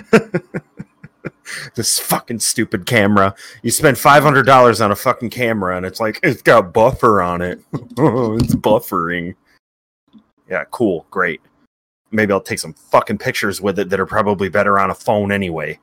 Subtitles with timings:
[1.74, 3.34] this fucking stupid camera.
[3.62, 7.22] You spend five hundred dollars on a fucking camera, and it's like it's got buffer
[7.22, 7.60] on it.
[7.98, 9.34] Oh, it's buffering.
[10.48, 11.40] Yeah, cool, great.
[12.10, 15.32] Maybe I'll take some fucking pictures with it that are probably better on a phone
[15.32, 15.78] anyway.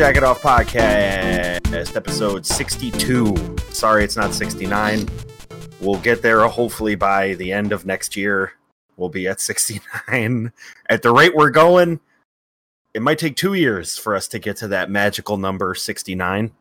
[0.00, 3.36] Jacket Off Podcast, episode 62.
[3.68, 5.06] Sorry, it's not 69.
[5.82, 8.52] We'll get there hopefully by the end of next year.
[8.96, 10.52] We'll be at 69.
[10.88, 12.00] At the rate we're going,
[12.94, 16.52] it might take two years for us to get to that magical number 69.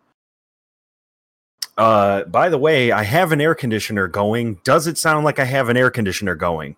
[1.78, 4.60] Uh, by the way, I have an air conditioner going.
[4.66, 6.76] Does it sound like I have an air conditioner going?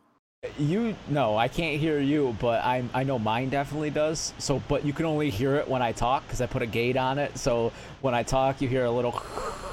[0.58, 4.34] You no, I can't hear you, but I I know mine definitely does.
[4.39, 6.97] So, but you can only hear it when I talk because I put a gate
[6.97, 7.38] on it.
[7.38, 9.22] So when I talk, you hear a little.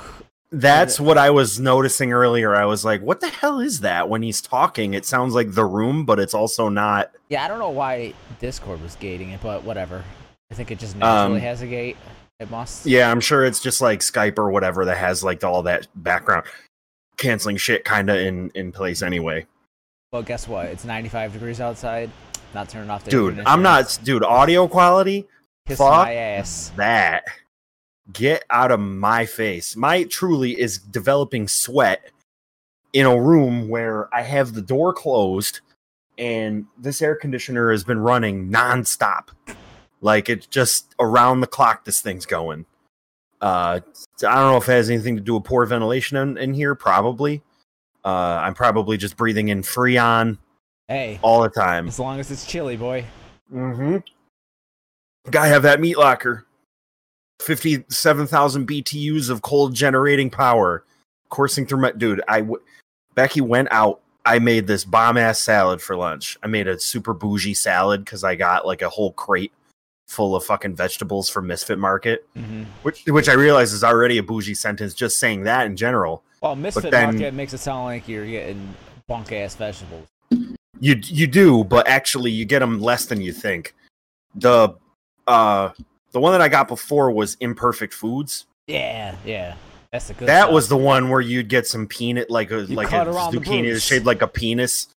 [0.50, 2.54] That's what I was noticing earlier.
[2.54, 4.92] I was like, what the hell is that when he's talking?
[4.94, 7.12] It sounds like the room, but it's also not.
[7.28, 10.04] Yeah, I don't know why Discord was gating it, but whatever.
[10.50, 11.96] I think it just naturally Um, has a gate.
[12.40, 12.84] It must.
[12.86, 16.44] Yeah, I'm sure it's just like Skype or whatever that has like all that background
[17.16, 19.46] canceling shit kind of in in place anyway.
[20.10, 20.66] But guess what?
[20.66, 22.10] It's 95 degrees outside.
[22.54, 23.10] Not turning off the.
[23.10, 25.26] Dude, I'm not dude, audio quality
[25.66, 26.72] Kiss fuck my ass.
[26.76, 27.24] that.
[28.10, 29.76] Get out of my face.
[29.76, 32.10] My truly is developing sweat
[32.94, 35.60] in a room where I have the door closed
[36.16, 39.28] and this air conditioner has been running nonstop.
[40.00, 42.64] Like it's just around the clock this thing's going.
[43.42, 43.80] Uh
[44.26, 46.74] I don't know if it has anything to do with poor ventilation in, in here,
[46.74, 47.42] probably.
[48.04, 50.38] Uh I'm probably just breathing in freon
[50.88, 51.86] Hey, all the time.
[51.88, 53.04] as long as it's chilly, boy.
[53.52, 53.98] Mm-hmm.
[55.30, 56.46] Guy have that meat locker.
[57.40, 60.84] Fifty-seven thousand BTUs of cold generating power
[61.28, 62.20] coursing through my dude.
[62.26, 62.60] I w-
[63.14, 64.00] Becky went out.
[64.24, 66.36] I made this bomb ass salad for lunch.
[66.42, 69.52] I made a super bougie salad because I got like a whole crate
[70.08, 74.22] full of fucking vegetables from Misfit Market, hmm which which I realize is already a
[74.22, 76.22] bougie sentence just saying that in general.
[76.40, 78.74] Well, Misfit then- Market makes it sound like you're getting
[79.06, 80.06] bunk ass vegetables.
[80.80, 83.74] You you do, but actually you get them less than you think.
[84.36, 84.74] The
[85.26, 85.70] uh
[86.12, 88.46] the one that I got before was Imperfect Foods.
[88.66, 89.54] Yeah, yeah.
[89.92, 90.28] That's the good.
[90.28, 90.52] that stuff.
[90.52, 93.34] was the one where you'd get some peanut like a You like a cut around
[93.34, 94.88] the zucchini shaped like a penis.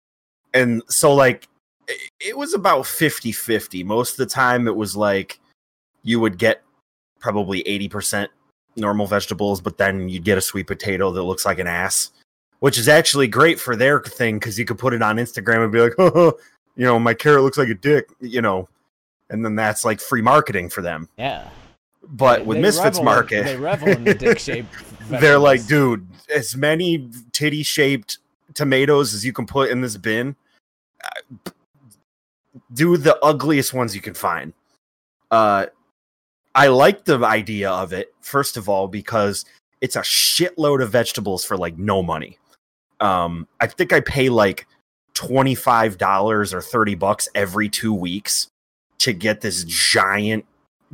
[0.52, 1.48] And so like
[1.86, 3.84] it, it was about 50-50.
[3.84, 5.40] Most of the time it was like
[6.02, 6.62] you would get
[7.20, 8.28] probably 80%
[8.80, 12.10] normal vegetables, but then you'd get a sweet potato that looks like an ass,
[12.60, 15.72] which is actually great for their thing because you could put it on Instagram and
[15.72, 16.32] be like, oh,
[16.76, 18.69] you know, my carrot looks like a dick, you know,
[19.28, 21.08] and then that's like free marketing for them.
[21.19, 21.48] Yeah.
[22.08, 24.66] But They- with they Misfits revel Market, they revel in the dick shape.
[25.08, 28.19] they're like, dude, as many titty shaped
[28.54, 30.34] tomatoes as you can put in this bin,
[31.04, 31.50] uh,
[32.72, 34.52] do the ugliest ones you can find.
[35.30, 35.66] Uh,
[36.55, 39.44] I like the idea of it, first of all, because
[39.81, 42.38] it's a shitload of vegetables for like no money.
[43.00, 44.66] Um, I think I pay like
[45.15, 48.49] $25 or 30 bucks every two weeks
[48.99, 50.44] to get this giant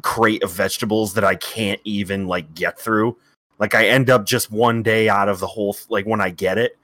[0.03, 3.17] crate of vegetables that I can't even like get through.
[3.59, 6.59] Like I end up just one day out of the whole like when I get
[6.59, 6.79] it,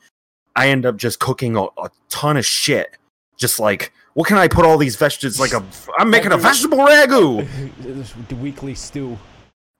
[0.57, 2.97] I end up just cooking a, a ton of shit.
[3.37, 5.65] Just like what can I put all these vegetables like a
[5.99, 7.47] I'm making a vegetable ragu.
[8.29, 9.19] the weekly stew.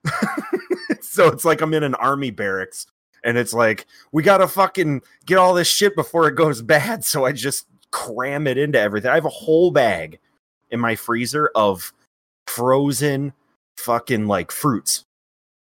[1.01, 2.87] so it's like I'm in an army barracks
[3.23, 7.05] and it's like we got to fucking get all this shit before it goes bad
[7.05, 9.11] so I just cram it into everything.
[9.11, 10.19] I have a whole bag
[10.71, 11.93] in my freezer of
[12.47, 13.33] frozen
[13.77, 15.05] fucking like fruits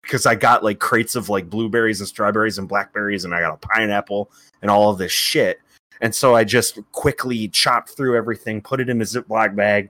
[0.01, 3.53] because I got like crates of like blueberries and strawberries and blackberries and I got
[3.53, 4.31] a pineapple
[4.61, 5.59] and all of this shit.
[6.01, 9.89] And so I just quickly chopped through everything, put it in a Ziploc bag,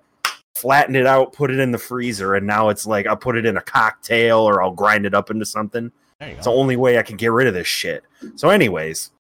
[0.56, 3.46] flattened it out, put it in the freezer, and now it's like I'll put it
[3.46, 5.92] in a cocktail or I'll grind it up into something.
[6.20, 8.04] There you It's the only way I can get rid of this shit.
[8.36, 9.12] So, anyways,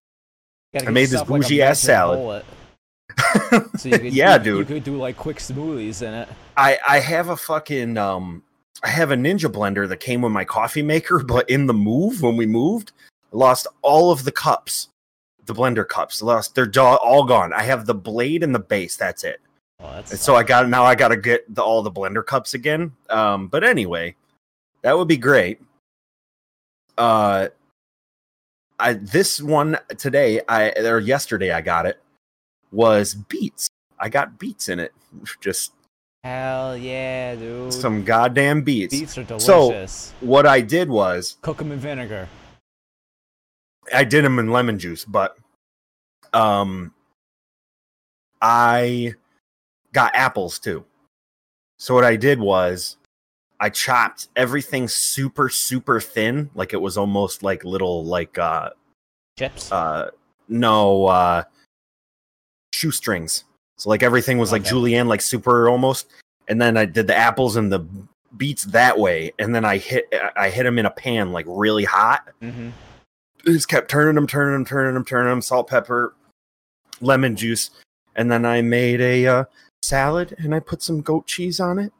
[0.75, 2.45] I made this yourself, like, bougie-ass salad.
[3.77, 4.57] So you could, Yeah, you, dude.
[4.69, 6.29] You could do like quick smoothies in it.
[6.57, 8.43] I I have a fucking um
[8.83, 12.21] I have a ninja blender that came with my coffee maker, but in the move
[12.21, 12.91] when we moved,
[13.33, 14.89] I lost all of the cups
[15.45, 16.21] the blender cups.
[16.21, 16.55] Lost.
[16.55, 17.53] They're all gone.
[17.53, 18.95] I have the blade and the base.
[18.95, 19.41] That's it.
[19.79, 20.83] Oh, that's so I got now.
[20.83, 22.93] I got to get the, all the blender cups again.
[23.09, 24.15] Um, but anyway,
[24.81, 25.61] that would be great.
[26.97, 27.49] Uh,
[28.79, 32.01] I this one today, I or yesterday, I got it
[32.71, 33.69] was beets.
[33.99, 34.93] I got beets in it.
[35.41, 35.73] Just
[36.23, 37.73] hell yeah, dude.
[37.73, 38.97] some goddamn beets.
[38.97, 39.91] beets are delicious.
[39.91, 40.25] So-.
[40.25, 42.27] What I did was Cook them in vinegar.
[43.93, 45.37] I did them in lemon juice, but
[46.33, 46.93] um,
[48.41, 49.13] I
[49.93, 50.85] got apples too.
[51.77, 52.97] So what I did was
[53.59, 58.69] I chopped everything super super thin, like it was almost like little like uh
[59.37, 59.71] Chips.
[59.71, 60.11] uh
[60.47, 61.43] no uh
[62.73, 63.45] shoestrings.
[63.77, 66.07] So like everything was like julienne, like super almost.
[66.47, 67.85] And then I did the apples and the
[68.37, 71.85] beets that way, and then I hit I hit them in a pan like really
[71.85, 72.69] hot, mm-hmm.
[73.53, 76.15] Just kept turning them, turning them, turning them, turning them, salt, pepper,
[77.01, 77.69] lemon juice,
[78.15, 79.43] and then I made a uh,
[79.83, 81.93] salad and I put some goat cheese on it,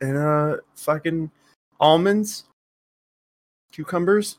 [0.00, 1.30] and uh, fucking
[1.78, 2.44] almonds,
[3.72, 4.38] cucumbers.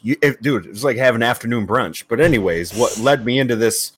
[0.00, 2.04] You, if, dude, it was like having afternoon brunch.
[2.08, 3.92] But anyways, what led me into this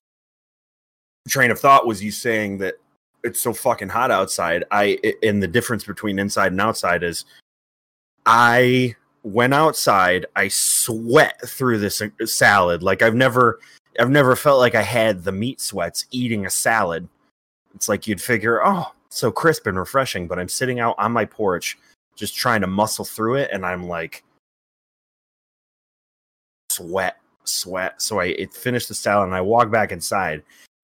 [1.28, 2.74] train of thought was you saying that
[3.22, 4.64] it's so fucking hot outside.
[4.70, 7.24] I and the difference between inside and outside is
[8.26, 12.82] I went outside, I sweat through this uh, salad.
[12.82, 13.58] Like I've never
[13.98, 17.08] I've never felt like I had the meat sweats eating a salad.
[17.74, 21.24] It's like you'd figure, oh, so crisp and refreshing, but I'm sitting out on my
[21.24, 21.78] porch
[22.16, 24.22] just trying to muscle through it and I'm like
[26.70, 28.00] sweat, sweat.
[28.02, 30.42] So I it finished the salad and I walked back inside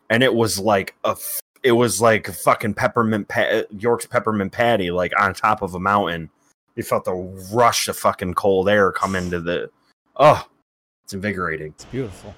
[0.09, 1.17] and it was like a
[1.63, 6.31] it was like fucking peppermint pa- York's peppermint patty like on top of a mountain
[6.77, 7.15] you felt the
[7.53, 9.71] rush of fucking cold air come into the
[10.17, 10.47] oh
[11.05, 12.35] it's invigorating It's beautiful.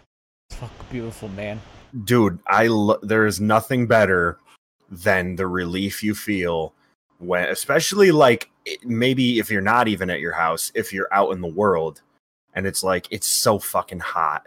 [0.50, 1.61] It's fucking beautiful, man.
[2.05, 4.38] dude i lo- there is nothing better
[4.90, 6.73] than the relief you feel
[7.19, 8.50] when especially like
[8.84, 12.02] maybe if you're not even at your house if you're out in the world
[12.55, 14.46] and it's like it's so fucking hot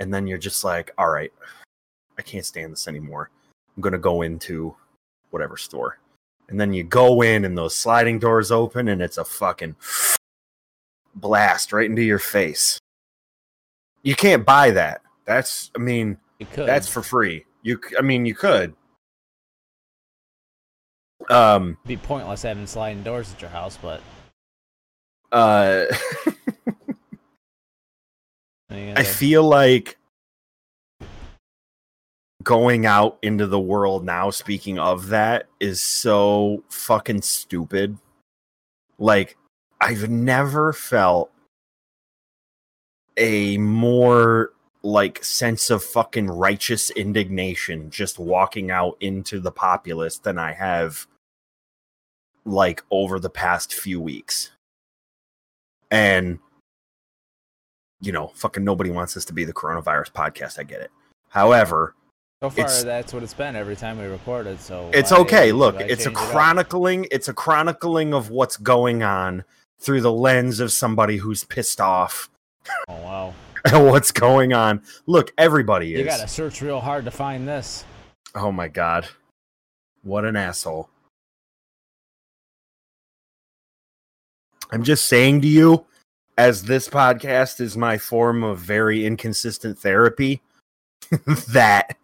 [0.00, 1.32] and then you're just like all right
[2.18, 3.30] i can't stand this anymore
[3.76, 4.74] i'm gonna go into
[5.30, 5.98] whatever store
[6.48, 9.74] and then you go in and those sliding doors open and it's a fucking
[11.14, 12.78] blast right into your face
[14.02, 16.68] you can't buy that that's i mean You could.
[16.68, 17.44] that's for free.
[17.62, 18.74] You, I mean, you could.
[21.28, 21.76] Um.
[21.84, 24.00] It'd be pointless having sliding doors at your house, but
[25.32, 25.86] Uh.
[28.70, 29.96] I feel like
[32.46, 34.30] going out into the world now.
[34.30, 37.98] Speaking of that, is so fucking stupid.
[38.98, 39.36] Like,
[39.80, 41.32] I've never felt
[43.16, 44.52] a more
[44.84, 51.08] like sense of fucking righteous indignation just walking out into the populace than I have
[52.44, 54.52] like over the past few weeks.
[55.90, 56.38] And
[58.00, 60.60] you know, fucking nobody wants this to be the coronavirus podcast.
[60.60, 60.92] I get it.
[61.30, 61.96] However,
[62.42, 64.60] so far it's- that's what it's been every time we recorded.
[64.60, 65.52] So it's okay.
[65.52, 67.06] Look, it's a change it chronicling.
[67.10, 69.44] It's a chronicling of what's going on
[69.78, 72.28] through the lens of somebody who's pissed off
[72.88, 73.34] Oh wow!
[73.64, 74.82] at what's going on.
[75.06, 76.00] Look, everybody You is.
[76.00, 77.84] You gotta search real hard to find this.
[78.34, 79.08] Oh my god,
[80.02, 80.90] what an asshole!
[84.70, 85.86] I'm just saying to you,
[86.36, 90.42] as this podcast is my form of very inconsistent therapy,
[91.48, 91.96] that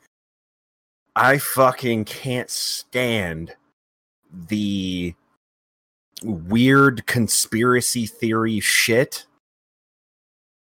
[1.14, 3.54] I fucking can't stand
[4.32, 5.14] the
[6.22, 9.26] weird conspiracy theory shit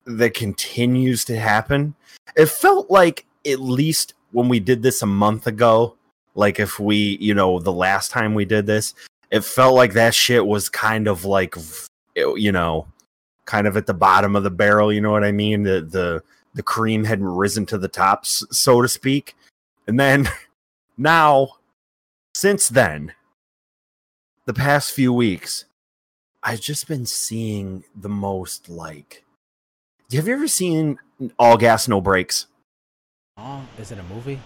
[0.05, 1.95] that continues to happen.
[2.35, 5.95] It felt like at least when we did this a month ago,
[6.35, 8.93] like if we, you know, the last time we did this,
[9.29, 11.55] it felt like that shit was kind of like
[12.15, 12.87] you know,
[13.45, 15.63] kind of at the bottom of the barrel, you know what I mean?
[15.63, 19.35] The the the cream hadn't risen to the tops, so to speak.
[19.87, 20.29] And then
[20.97, 21.49] now,
[22.33, 23.13] since then,
[24.45, 25.65] the past few weeks,
[26.43, 29.23] I've just been seeing the most like.
[30.11, 30.99] Have you ever seen
[31.37, 32.47] All Gas No Brakes?
[33.37, 34.39] Oh, is it a movie?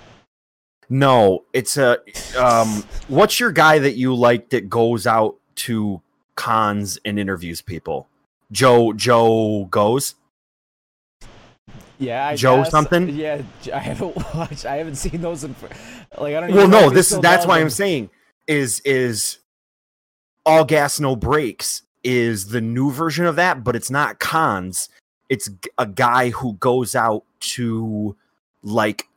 [0.89, 1.97] No, it's a.
[2.37, 6.01] Um, what's your guy that you like that goes out to
[6.35, 8.07] cons and interviews people?
[8.51, 10.15] Joe Joe goes.
[11.97, 12.71] Yeah, I Joe Goes.
[12.71, 13.09] something?
[13.09, 13.41] Yeah,
[13.73, 14.65] I haven't watched.
[14.65, 15.55] I haven't seen those in.
[16.17, 16.53] Like I don't.
[16.53, 17.65] Well, no, this that's why them.
[17.65, 18.09] I'm saying
[18.47, 19.39] is is
[20.45, 24.89] all gas no brakes is the new version of that, but it's not cons.
[25.29, 28.15] it's a guy who goes out to
[28.61, 29.07] like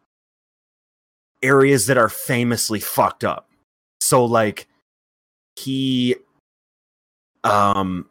[1.43, 3.49] areas that are famously fucked up.
[4.01, 4.67] So like
[5.57, 6.17] he
[7.45, 8.09] um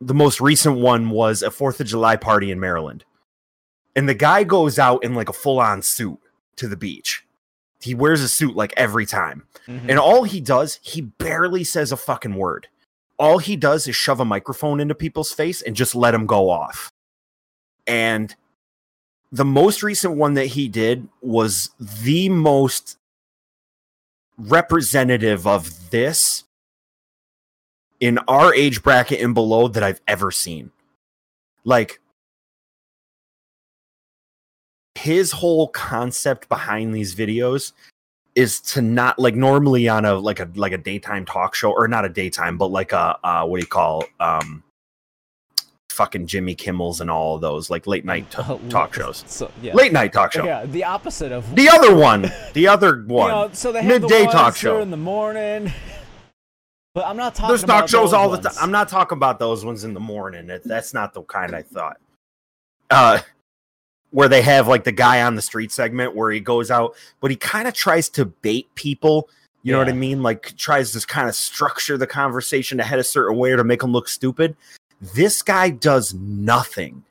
[0.00, 3.04] the most recent one was a 4th of July party in Maryland.
[3.96, 6.18] And the guy goes out in like a full-on suit
[6.56, 7.26] to the beach.
[7.80, 9.46] He wears a suit like every time.
[9.66, 9.88] Mhm.
[9.88, 12.68] And all he does, he barely says a fucking word.
[13.18, 16.50] All he does is shove a microphone into people's face and just let them go
[16.50, 16.92] off.
[17.86, 18.36] And
[19.32, 22.98] the most recent one that he did was the most
[24.38, 26.44] representative of this
[27.98, 30.72] in our age bracket and below that I've ever seen.
[31.64, 32.00] Like
[35.06, 37.72] his whole concept behind these videos
[38.34, 41.86] is to not like normally on a like a like a daytime talk show or
[41.88, 44.62] not a daytime but like a uh what do you call um
[45.90, 49.24] fucking Jimmy Kimmel's and all of those like late night t- talk shows.
[49.26, 49.72] So, yeah.
[49.72, 50.44] late night talk show.
[50.44, 52.30] Yeah, the opposite of the other one.
[52.52, 53.30] The other You one.
[53.30, 54.80] know, so they have Midday the ones talk show.
[54.82, 55.72] in the morning.
[56.94, 59.38] But I'm not talking there's about talk shows all the time I'm not talking about
[59.38, 60.46] those ones in the morning.
[60.46, 61.98] That- that's not the kind I thought.
[62.90, 63.18] Uh
[64.16, 67.30] where they have like the guy on the street segment where he goes out but
[67.30, 69.28] he kind of tries to bait people
[69.66, 70.22] you know what i mean?
[70.22, 73.64] Like tries to kind of structure the conversation to head a certain way or to
[73.64, 74.54] make them look stupid.
[75.00, 77.02] This guy does nothing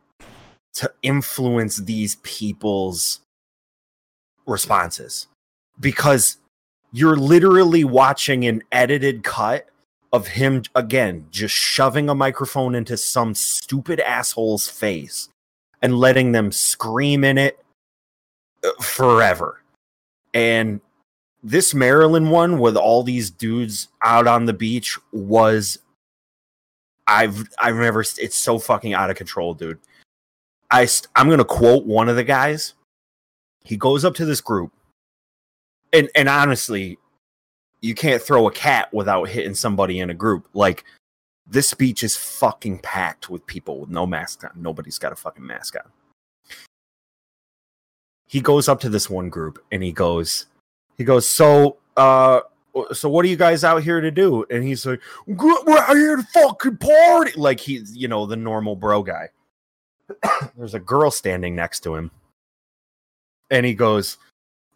[0.76, 3.20] to influence these people's
[4.46, 5.28] responses
[5.82, 6.38] because
[6.94, 9.68] you're literally watching an edited cut
[10.14, 15.28] of him again just shoving a microphone into some stupid asshole's face
[15.82, 17.64] and letting them scream in it
[18.64, 19.62] uh, forever.
[20.34, 20.82] And
[21.44, 25.78] this Maryland one with all these dudes out on the beach was
[27.08, 29.80] I've I've never it's so fucking out of control, dude.
[30.72, 32.74] I I'm going to quote one of the guys.
[33.64, 34.72] He goes up to this group.
[35.94, 36.98] And and honestly,
[37.82, 40.48] you can't throw a cat without hitting somebody in a group.
[40.54, 40.84] Like
[41.48, 44.52] this beach is fucking packed with people with no mask on.
[44.56, 45.92] Nobody's got a fucking mask on.
[48.28, 50.48] He goes up to this one group and he goes,
[50.98, 52.42] he goes, so uh
[52.92, 54.46] so what are you guys out here to do?
[54.50, 57.32] And he's like, we're out here to fucking party.
[57.38, 59.30] Like he's, you know, the normal bro guy.
[60.58, 62.12] There's a girl standing next to him.
[63.50, 64.18] And he goes,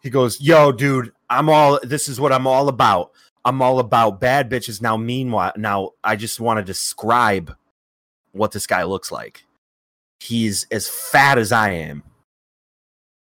[0.02, 3.12] he goes, yo, dude, I'm all this is what I'm all about.
[3.44, 4.82] I'm all about bad bitches.
[4.82, 7.54] Now, meanwhile, now I just want to describe
[8.32, 9.44] what this guy looks like.
[10.20, 12.02] He's as fat as I am,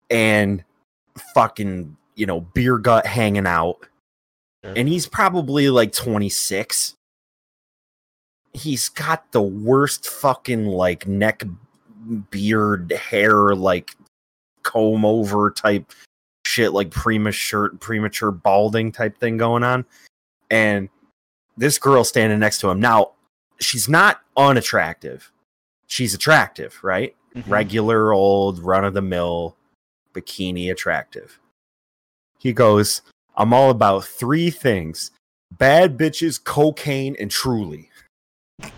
[0.09, 0.63] and
[1.33, 3.87] fucking, you know, beer gut hanging out.
[4.63, 6.95] And he's probably like 26.
[8.53, 11.43] He's got the worst fucking like neck
[12.29, 13.95] beard hair, like
[14.61, 15.91] comb over type
[16.53, 19.85] shit like premature premature balding type thing going on.
[20.51, 20.89] And
[21.57, 22.79] this girl standing next to him.
[22.79, 23.13] Now
[23.59, 25.31] she's not unattractive.
[25.87, 27.15] She's attractive right?
[27.35, 27.49] Mhm.
[27.49, 29.57] regular old run of the mill
[30.13, 31.39] bikini attractive.
[32.37, 33.01] He goes
[33.35, 35.09] i'm all about three things
[35.51, 37.89] bad bitches cocaine and truly.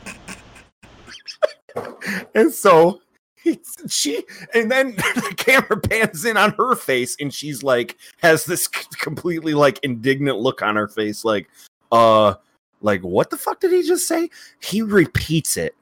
[2.33, 3.01] And so
[3.87, 4.23] she
[4.53, 9.53] and then the camera pans in on her face and she's like has this completely
[9.53, 11.47] like indignant look on her face like
[11.91, 12.33] uh
[12.81, 14.29] like what the fuck did he just say
[14.61, 15.75] he repeats it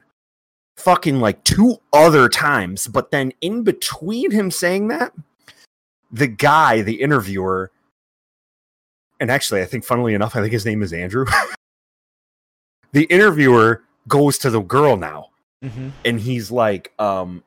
[0.77, 5.13] fucking like two other times but then in between him saying that
[6.12, 7.72] the guy the interviewer
[9.20, 11.25] and actually i think funnily enough i think his name is andrew
[12.91, 15.29] the interviewer goes to the girl now
[15.63, 15.91] Mhm.
[16.03, 17.41] and he's like um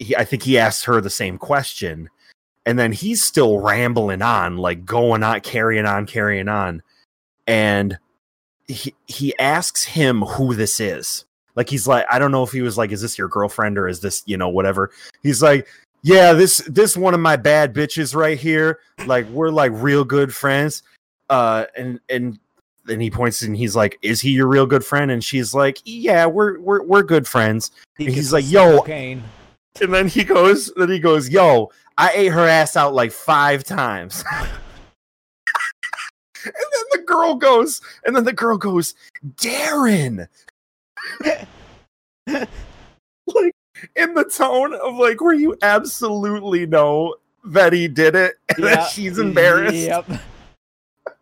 [0.00, 2.10] he, i think he asked her the same question.
[2.66, 6.82] And then he's still rambling on like going on carrying on carrying on.
[7.46, 7.98] And
[8.68, 11.24] he he asks him who this is.
[11.56, 13.88] Like he's like i don't know if he was like is this your girlfriend or
[13.88, 14.90] is this you know whatever.
[15.22, 15.68] He's like
[16.02, 18.80] yeah this this one of my bad bitches right here.
[19.06, 20.82] Like we're like real good friends.
[21.28, 22.38] Uh and and
[22.84, 25.10] then he points and he's like is he your real good friend?
[25.10, 27.70] And she's like yeah we're we're, we're good friends.
[27.96, 29.22] He And he's like, "Yo." cocaine.
[29.80, 33.64] And then he goes, then he goes, "Yo, I ate her ass out like five
[33.64, 34.24] times."
[36.44, 38.94] and then the girl goes, and then the girl goes,
[39.36, 40.26] "Darren."
[42.26, 43.54] like
[43.96, 48.74] in the tone of like where you absolutely know that he did it and Yeah.
[48.76, 49.74] that she's embarrassed.
[49.76, 50.06] Yep.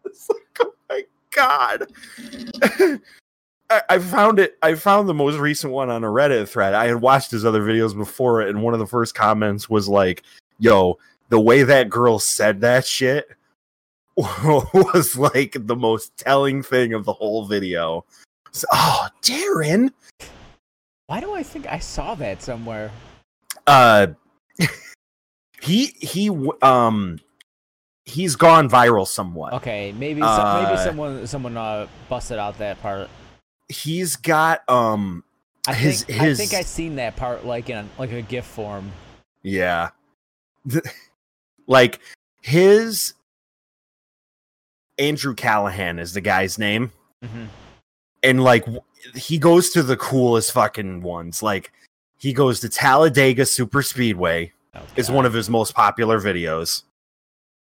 [0.04, 1.86] It's like, oh my god.
[3.70, 4.56] I, I found it.
[4.62, 6.74] I found the most recent one on a Reddit thread.
[6.74, 9.88] I had watched his other videos before it, and one of the first comments was
[9.88, 10.22] like,
[10.58, 10.98] "Yo,
[11.28, 13.28] the way that girl said that shit
[14.16, 18.04] was like the most telling thing of the whole video."
[18.52, 19.92] So, oh, Darren.
[21.06, 22.90] Why do I think I saw that somewhere?
[23.66, 24.08] Uh,
[25.60, 26.30] he he
[26.62, 27.18] um
[28.04, 29.52] he's gone viral somewhat.
[29.54, 33.08] Okay, maybe some, Uh, maybe someone someone uh, busted out that part.
[33.68, 35.24] He's got um
[35.66, 38.92] I his- think I think I seen that part like in like a gift form.
[39.42, 39.90] Yeah.
[41.66, 42.00] like
[42.42, 43.14] his
[44.98, 46.92] Andrew Callaghan is the guy's name.
[47.24, 47.44] hmm
[48.22, 48.66] And like
[49.14, 51.42] he goes to the coolest fucking ones.
[51.42, 51.72] Like
[52.18, 56.82] he goes to Talladega Super Speedway Oh, is one of his most popular videos.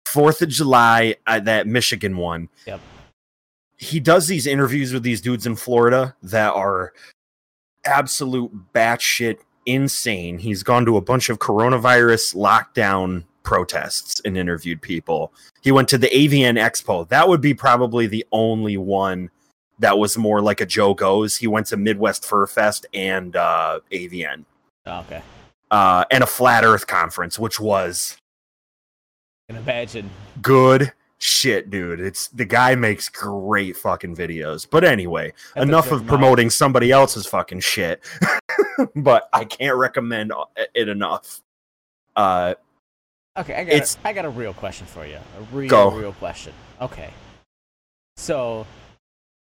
[0.06, 2.48] Fourth of July, uh, that Michigan one.
[2.66, 2.80] Yep.
[3.76, 6.92] He does these interviews with these dudes in Florida that are
[7.84, 10.38] absolute batshit insane.
[10.38, 15.32] He's gone to a bunch of coronavirus lockdown protests and interviewed people.
[15.60, 17.08] He went to the AVN Expo.
[17.08, 19.30] That would be probably the only one
[19.78, 21.36] that was more like a Joe Goes.
[21.36, 24.44] He went to Midwest Fur Fest and uh, AVN
[24.86, 25.20] Oh, okay,
[25.70, 28.16] uh, and a flat Earth conference, which was
[29.48, 30.08] can imagine.
[30.40, 32.00] good shit, dude.
[32.00, 34.66] It's the guy makes great fucking videos.
[34.68, 38.02] But anyway, to enough of promoting somebody else's fucking shit.
[38.96, 40.32] but I can't recommend
[40.74, 41.40] it enough.
[42.14, 42.54] Uh,
[43.38, 45.16] Okay, I got It's- a, I got a real question for you.
[45.16, 45.90] A real Go.
[45.90, 46.54] real question.
[46.80, 47.10] Okay,
[48.16, 48.66] so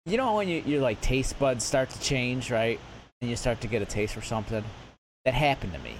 [0.05, 2.79] you know when you, your like taste buds start to change, right?
[3.21, 4.61] And you start to get a taste for something.
[5.23, 5.95] That happened to me.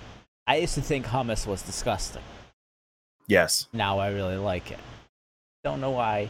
[0.48, 2.22] I used to think hummus was disgusting.
[3.28, 3.68] yes.
[3.74, 4.80] Now I really like it.
[5.64, 6.30] Don't know why,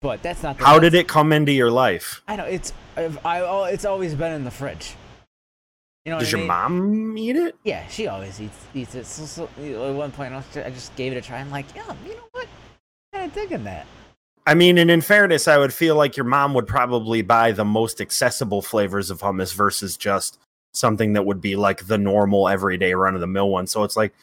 [0.00, 0.58] but that's not.
[0.58, 2.22] The, How did it come into your life?
[2.28, 2.72] I know it's.
[2.96, 4.94] I've, I oh, it's always been in the fridge.
[6.04, 6.48] You know Does I your mean?
[6.48, 7.56] mom eat it?
[7.64, 9.06] Yeah, she always eats eats it.
[9.06, 11.38] So, so at one point, I, was I just gave it a try.
[11.38, 12.46] I'm like, yeah, you know what?
[13.12, 13.86] I'm kind of digging that.
[14.46, 17.66] I mean, and in fairness, I would feel like your mom would probably buy the
[17.66, 20.38] most accessible flavors of hummus versus just
[20.72, 23.66] something that would be like the normal everyday run of the mill one.
[23.66, 24.14] So it's like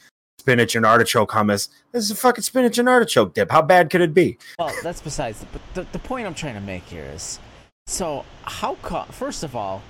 [0.45, 1.69] spinach and artichoke hummus.
[1.91, 3.49] This is a fucking spinach and artichoke dip.
[3.51, 4.37] How bad could it be?
[4.59, 5.39] Well, that's besides.
[5.39, 7.39] The, but the, the point I'm trying to make here is,
[7.87, 9.07] so how come?
[9.07, 9.81] First of all,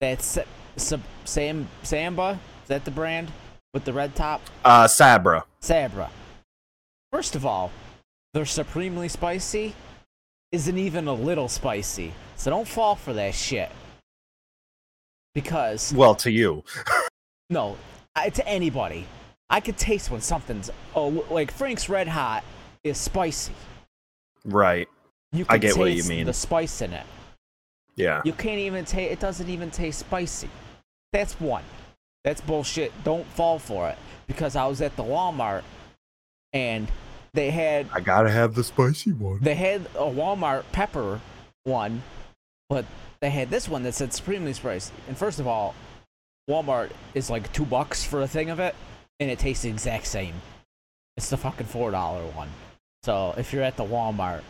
[0.00, 0.44] that Sa-
[1.24, 3.32] Sam Samba is that the brand
[3.74, 4.42] with the red top?
[4.64, 5.44] Uh, Sabra.
[5.58, 6.08] Sabra.
[7.10, 7.72] First of all,
[8.32, 9.74] they're supremely spicy.
[10.52, 12.12] Isn't even a little spicy.
[12.36, 13.70] So don't fall for that shit.
[15.34, 16.62] Because Well, to you.
[17.50, 17.76] no,
[18.16, 19.06] to anybody,
[19.48, 22.44] I could taste when something's oh like Frank's Red Hot
[22.82, 23.52] is spicy.
[24.44, 24.88] Right.
[25.32, 26.26] You I get what you mean.
[26.26, 27.06] The spice in it.
[27.94, 28.22] Yeah.
[28.24, 29.12] You can't even taste.
[29.12, 30.50] It doesn't even taste spicy.
[31.12, 31.64] That's one.
[32.24, 32.92] That's bullshit.
[33.04, 33.98] Don't fall for it.
[34.26, 35.62] Because I was at the Walmart,
[36.52, 36.88] and
[37.32, 39.38] they had I gotta have the spicy one.
[39.40, 41.20] they had a Walmart pepper
[41.64, 42.02] one,
[42.68, 42.84] but
[43.20, 44.92] they had this one that said supremely spicy.
[45.06, 45.74] And first of all,
[46.50, 48.74] Walmart is like two bucks for a thing of it,
[49.20, 50.34] and it tastes the exact same.
[51.16, 52.48] It's the fucking four dollar one.
[53.02, 54.42] So if you're at the Walmart,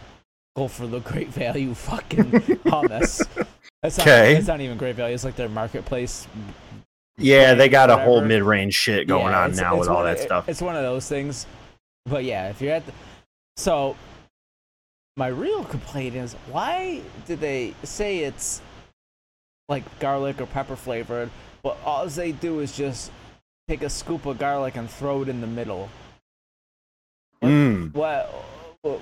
[0.57, 2.25] go for the great value fucking
[2.65, 3.27] hummus.
[3.83, 4.37] That's not, Okay.
[4.37, 5.15] It's not even great value.
[5.15, 6.27] It's like their marketplace.
[7.19, 9.89] Yeah, they got a whole mid range shit going Yeah, on it's- now it's with
[9.89, 10.49] all that of- stuff.
[10.49, 11.47] It's one of those things.
[12.05, 12.93] But yeah, if you're at the
[13.57, 13.97] so
[15.17, 18.61] my real complaint is why did they say it's
[19.69, 21.31] like garlic or pepper flavored,
[21.63, 23.11] but all they do is just
[23.69, 25.89] take a scoop of garlic and throw it in the middle.
[27.43, 27.93] Mm.
[27.95, 28.25] Why?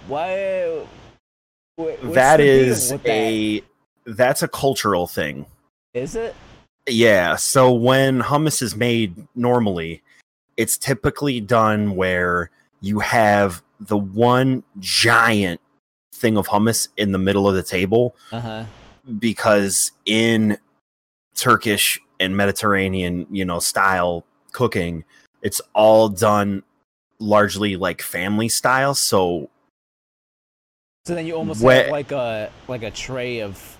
[0.09, 0.87] Why?
[1.77, 3.07] what's That the deal is that?
[3.07, 3.63] a
[4.07, 5.45] that's a cultural thing.
[5.93, 6.35] Is it?
[6.89, 7.37] Yeah.
[7.37, 10.03] So when hummus is made normally,
[10.57, 12.51] it's typically done where
[12.81, 15.61] you have the one giant
[16.15, 18.65] thing of hummus in the middle of the table Uh huh.
[19.19, 20.57] because in
[21.35, 25.05] Turkish and Mediterranean, you know, style cooking,
[25.43, 26.63] it's all done
[27.19, 28.95] largely like family style.
[28.95, 29.51] So
[31.07, 33.77] So then you almost Where- have like a like a tray of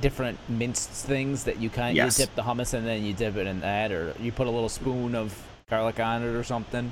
[0.00, 2.18] different minced things that you kind of Yes.
[2.18, 4.50] you dip the hummus and then you dip it in that, or you put a
[4.50, 6.90] little spoon of garlic on it or something.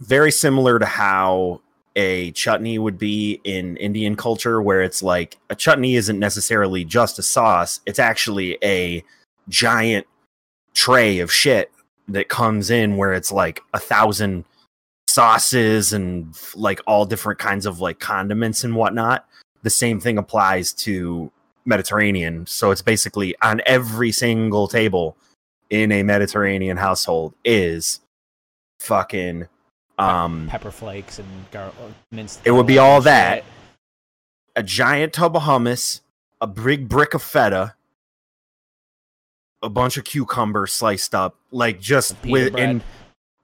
[0.00, 1.58] very similar to how
[1.94, 7.18] a chutney would be in Indian culture, where it's like a chutney isn't necessarily just
[7.18, 9.02] a sauce, it's actually a
[9.48, 10.06] giant
[10.76, 11.72] tray of shit
[12.06, 14.44] that comes in where it's like a thousand
[15.08, 19.26] sauces and like all different kinds of like condiments and whatnot.
[19.62, 21.32] The same thing applies to
[21.64, 22.46] Mediterranean.
[22.46, 25.16] So it's basically on every single table
[25.70, 28.00] in a Mediterranean household is
[28.78, 29.48] fucking
[29.98, 31.72] um Pepper flakes and gar-
[32.12, 32.42] minced.
[32.44, 33.36] It would be all that.
[33.36, 33.44] shit.
[34.56, 36.02] a giant tub of hummus,
[36.42, 37.74] a big brick of feta,
[39.62, 42.68] a bunch of cucumber sliced up, like just with bread.
[42.68, 42.82] and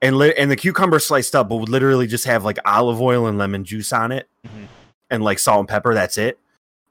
[0.01, 3.27] and li- and the cucumber sliced up, but would literally just have like olive oil
[3.27, 4.67] and lemon juice on it, Mhm.
[5.11, 5.95] and like salt and pepper.
[5.95, 6.39] That's it.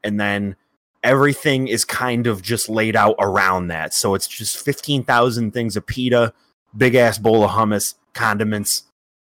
[0.04, 0.56] And then
[1.04, 3.94] everything is kind of just laid out around that.
[3.94, 6.34] So it's just fifteen thousand things of pita,
[6.76, 8.84] big ass bowl of hummus, condiments,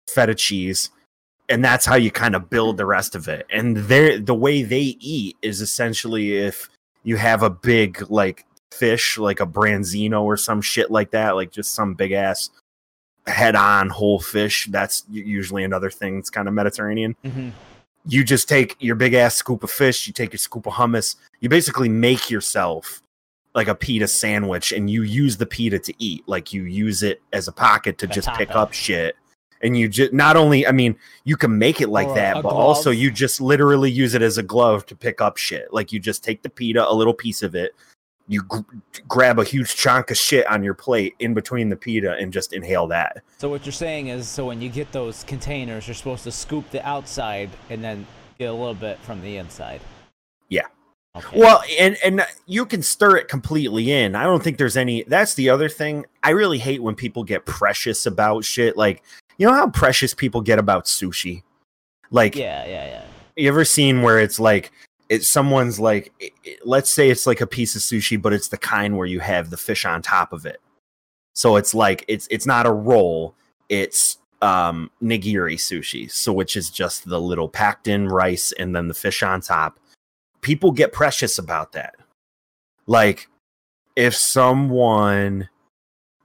[0.09, 0.91] feta cheese,
[1.49, 3.47] and that's how you kind of build the rest of it.
[3.51, 6.69] And they the way they eat is essentially if
[7.05, 11.51] you have a big like fish, like a branzino or some shit like that, like
[11.51, 12.51] just some big ass
[13.27, 14.67] head on whole fish.
[14.71, 17.17] That's usually another thing that's kind of Mediterranean.
[17.25, 17.53] Mhm.
[18.07, 21.17] You just take your big ass scoop of fish, you take your scoop of hummus,
[21.41, 23.03] you basically make yourself
[23.55, 26.23] like a pita sandwich and you use the pita to eat.
[26.27, 29.17] Like you use it as a pocket to A just pick up shit.
[29.61, 32.51] And you just not only, I mean, you can make it like Or that, but
[32.51, 35.73] also you just literally use it as a glove to pick up shit.
[35.73, 37.75] Like you just take the pita, a little piece of it,
[38.29, 38.61] you gr-
[39.09, 42.53] grab a huge chunk of shit on your plate in between the pita and just
[42.53, 43.23] inhale that.
[43.39, 46.71] So what you're saying is, so when you get those containers, you're supposed to scoop
[46.71, 48.07] the outside and then
[48.39, 49.81] get a little bit from the inside.
[50.49, 50.67] Yeah.
[51.17, 51.41] Okay.
[51.41, 54.15] Well, and and you can stir it completely in.
[54.15, 55.05] I don't think there's any.
[55.05, 56.05] That's the other thing.
[56.23, 58.77] I really hate when people get precious about shit.
[58.77, 59.03] Like
[59.39, 61.43] you know how precious people get about sushi.
[62.11, 63.05] Like yeah, yeah, yeah.
[63.37, 64.71] you ever seen where it's like
[65.09, 68.49] it's someone's like i- i- let's say it's like a piece of sushi but it's
[68.49, 70.61] the kind where you have the fish on top of it.
[71.35, 73.35] So it's like it's it's not a roll
[73.69, 76.11] it's um nigiri sushi.
[76.11, 79.79] So which is just the little packed in rice and then the fish on top.
[80.41, 81.95] People get precious about that.
[82.87, 83.29] Like
[83.97, 85.49] if someone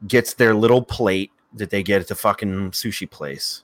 [0.07, 3.63] gets their little plate that they get at the fucking sushi place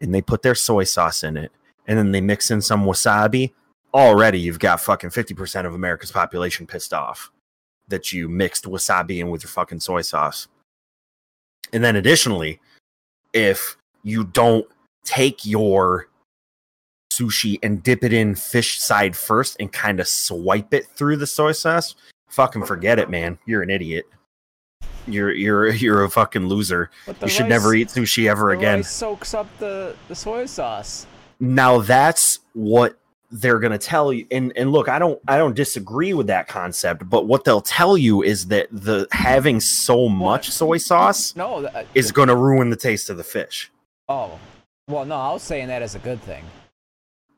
[0.00, 1.52] and they put their soy sauce in it
[1.86, 3.52] and then they mix in some wasabi,
[3.94, 7.30] already you've got fucking 50% of America's population pissed off
[7.88, 10.48] that you mixed wasabi in with your fucking soy sauce.
[11.72, 12.60] And then additionally,
[13.32, 14.66] if you don't
[15.04, 16.08] take your
[17.12, 21.26] sushi and dip it in fish side first and kind of swipe it through the
[21.26, 21.94] soy sauce,
[22.28, 23.38] fucking forget it, man.
[23.46, 24.06] You're an idiot.
[25.06, 26.90] You're you're you're a fucking loser.
[27.06, 28.82] You should rice- never eat sushi ever again.
[28.82, 31.06] soaks up the, the soy sauce.
[31.40, 32.97] now that's what
[33.30, 36.48] they're going to tell you and and look i don't i don't disagree with that
[36.48, 41.60] concept but what they'll tell you is that the having so much soy sauce No,
[41.60, 43.70] th- uh, is going to ruin the taste of the fish.
[44.08, 44.38] Oh,
[44.88, 46.42] well, no, I was saying that as a good thing.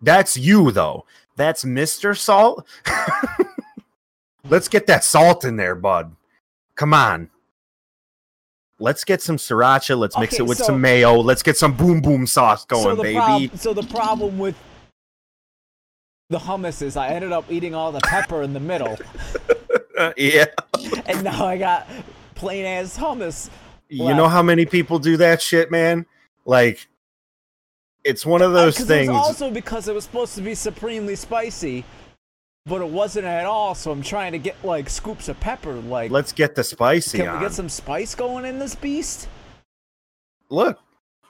[0.01, 1.07] that's you though.
[1.37, 2.65] That's mr salt.
[4.49, 6.15] Let's get that salt in there bud.
[6.77, 7.31] Come on.
[8.79, 9.99] Let's get some sriracha.
[9.99, 11.17] Let's mix Okay, it with so- some mayo.
[11.17, 13.49] Let's get some boom boom sauce going so baby.
[13.49, 14.55] prob- so the problem with
[16.31, 18.97] the hummus is I ended up eating all the pepper in the middle,
[20.17, 20.47] yeah
[21.07, 21.87] and now I got
[22.35, 23.51] plain ass hummus.
[23.89, 26.07] You know how many people do that shit, man?
[26.45, 26.87] Like,
[28.05, 29.09] it's one of those things.
[29.09, 31.85] Uh, It was also because it was supposed to be supremely spicy,
[32.67, 33.75] but it wasn't at all.
[33.75, 35.75] So I'm trying to get like scoops of pepper.
[35.75, 37.41] Like, Let's get the spicy can on.
[37.41, 39.29] we get some spice going in this beast?
[40.49, 40.79] Look,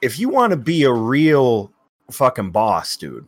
[0.01, 1.71] if you want to be a real
[2.11, 3.25] fucking boss, dude,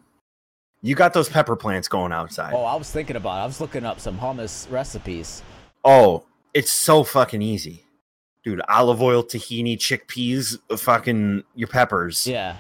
[0.84, 2.54] you got those pepper plants going outside.
[2.54, 3.40] Oh, I was thinking about.
[3.40, 3.44] it.
[3.44, 5.42] I was looking up some hummus recipes.
[5.84, 7.86] Oh, it's so fucking easy,
[8.44, 8.62] dude.
[8.70, 12.28] Olive oil, tahini, chickpeas, fucking your peppers.
[12.28, 12.58] Yeah.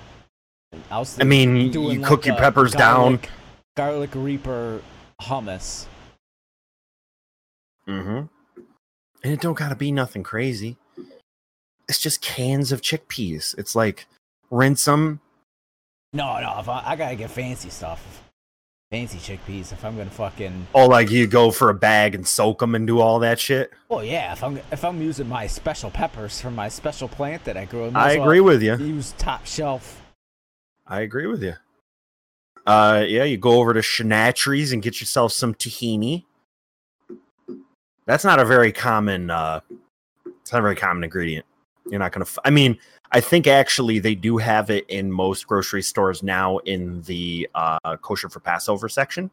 [0.89, 1.19] I was.
[1.19, 3.17] I mean, you doing cook your peppers down.
[3.17, 3.29] garlic-
[3.75, 4.81] Garlic Reaper
[5.21, 5.85] hummus.
[7.87, 8.25] Mm-hmm.
[9.23, 10.77] And it don't gotta be nothing crazy.
[11.89, 13.57] It's just cans of chickpeas.
[13.57, 14.07] It's like
[14.49, 15.19] rinse them,
[16.13, 16.59] No, no.
[16.59, 18.23] If I, I gotta get fancy stuff,
[18.91, 19.71] fancy chickpeas.
[19.71, 20.67] If I'm gonna fucking.
[20.75, 23.71] Oh, like you go for a bag and soak them and do all that shit.
[23.89, 24.31] Well, yeah.
[24.31, 27.89] If I'm if I'm using my special peppers from my special plant that I grew,
[27.89, 28.77] might I as well agree with you.
[28.77, 30.03] Use top shelf.
[30.85, 31.55] I agree with you.
[32.65, 36.25] Uh, yeah, you go over to Shinatries and get yourself some tahini.
[38.05, 39.29] That's not a very common.
[39.29, 39.61] Uh,
[40.41, 41.45] it's not a very common ingredient.
[41.89, 42.25] You're not gonna.
[42.25, 42.77] F- I mean,
[43.13, 47.97] I think actually they do have it in most grocery stores now in the uh,
[48.01, 49.29] kosher for Passover section.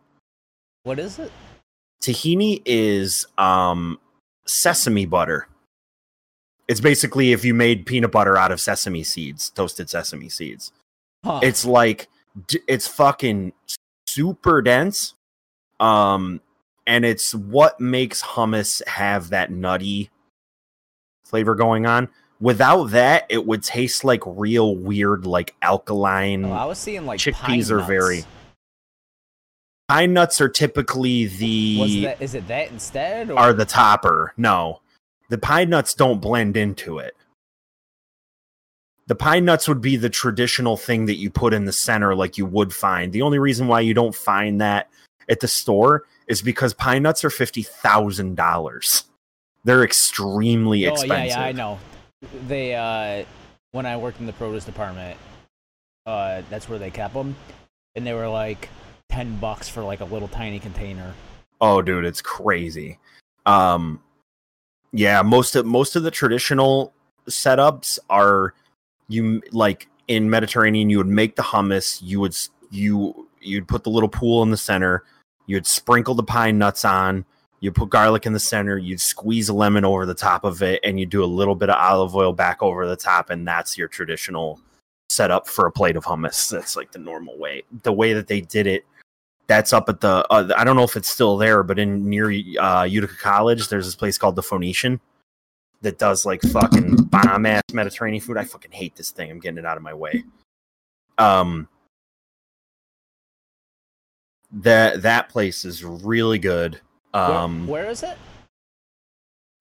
[0.85, 1.33] What is it?
[2.03, 4.01] tahini is um
[4.47, 5.47] sesame butter
[6.66, 10.73] it's basically if you made peanut butter out of sesame seeds toasted sesame seeds
[11.23, 11.40] Huh.
[11.43, 12.09] it's like
[12.66, 13.53] it's fucking
[14.09, 15.12] super dense
[15.79, 16.40] um
[16.87, 20.11] and it's what makes hummus have that nutty
[21.31, 22.09] flavor going on.
[22.40, 26.46] Without that, it would taste like real weird, like alkaline.
[26.46, 28.24] Oh, I was seeing like chickpeas are very-
[29.88, 33.29] Pine nuts are typically Was the that is it that instead?
[33.29, 33.37] Or?
[33.37, 34.33] are the topper.
[34.37, 34.81] No,
[35.31, 37.16] the pine nuts don't blend into it.
[39.09, 42.38] The pine nuts would be the traditional thing that you put in the center, like
[42.38, 43.12] you would find.
[43.12, 44.88] The only reason why you don't find that
[45.29, 49.05] at the store is because pine nuts are fifty thousand dollars.
[49.64, 51.26] They're extremely oh expensive.
[51.31, 51.81] yeah, yeah, I know.
[52.46, 53.24] They uh,
[53.72, 55.18] when I worked in the produce department,
[56.06, 57.35] uh, that's where they kept them,
[57.94, 58.68] and they were like
[59.09, 61.14] ten bucks for like a little tiny container.
[61.61, 62.98] Oh, dude, it's crazy.
[63.46, 64.00] Um,
[64.92, 66.92] yeah, most of most of the traditional
[67.26, 68.54] setups are
[69.09, 70.90] you like in Mediterranean.
[70.90, 72.00] You would make the hummus.
[72.02, 72.37] You would
[72.70, 75.04] you you'd put the little pool in the center.
[75.46, 77.24] You'd sprinkle the pine nuts on.
[77.61, 78.79] You put garlic in the center.
[78.79, 81.70] You'd squeeze a lemon over the top of it, and you do a little bit
[81.70, 84.59] of olive oil back over the top, and that's your traditional
[85.11, 86.51] setup for a plate of hummus.
[86.51, 87.64] That's like the normal way.
[87.83, 88.85] The way that they did it
[89.51, 92.31] that's up at the uh, i don't know if it's still there but in near
[92.61, 95.01] uh, utica college there's this place called the phoenician
[95.83, 99.59] that does like fucking bomb ass mediterranean food i fucking hate this thing i'm getting
[99.59, 100.23] it out of my way
[101.18, 101.66] um
[104.53, 106.81] that that place is really good
[107.14, 108.16] um where is it?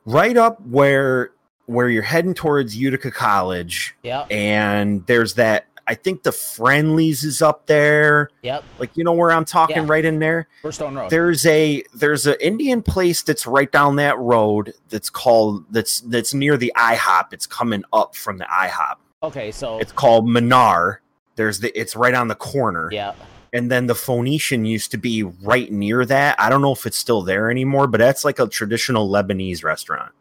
[0.05, 1.31] right up where
[1.65, 4.21] where you're heading towards utica college Yeah.
[4.31, 8.63] and there's that i think the friendlies is up there yep.
[8.79, 9.85] like you know where i'm talking Yeah.
[9.87, 11.09] right in there Burrstone Road.
[11.11, 16.33] there's a there's an Indian place that's right down that road that's called that's that's
[16.33, 17.33] near the IHOP.
[17.33, 18.95] It's coming up from the IHOP.
[19.23, 21.01] okay, so It's called Minar.
[21.35, 22.89] There's the it's right on the corner.
[22.91, 23.13] yeah,
[23.51, 26.39] And then the Phoenician used to be right near that.
[26.39, 30.11] I don't know if it's still there anymore, but that's like a traditional Lebanese restaurant.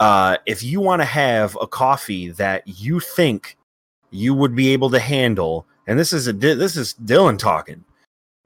[0.00, 3.56] Uh, if you want to have a coffee that you think
[4.10, 7.84] you would be able to handle, and this is a this is Dylan talking.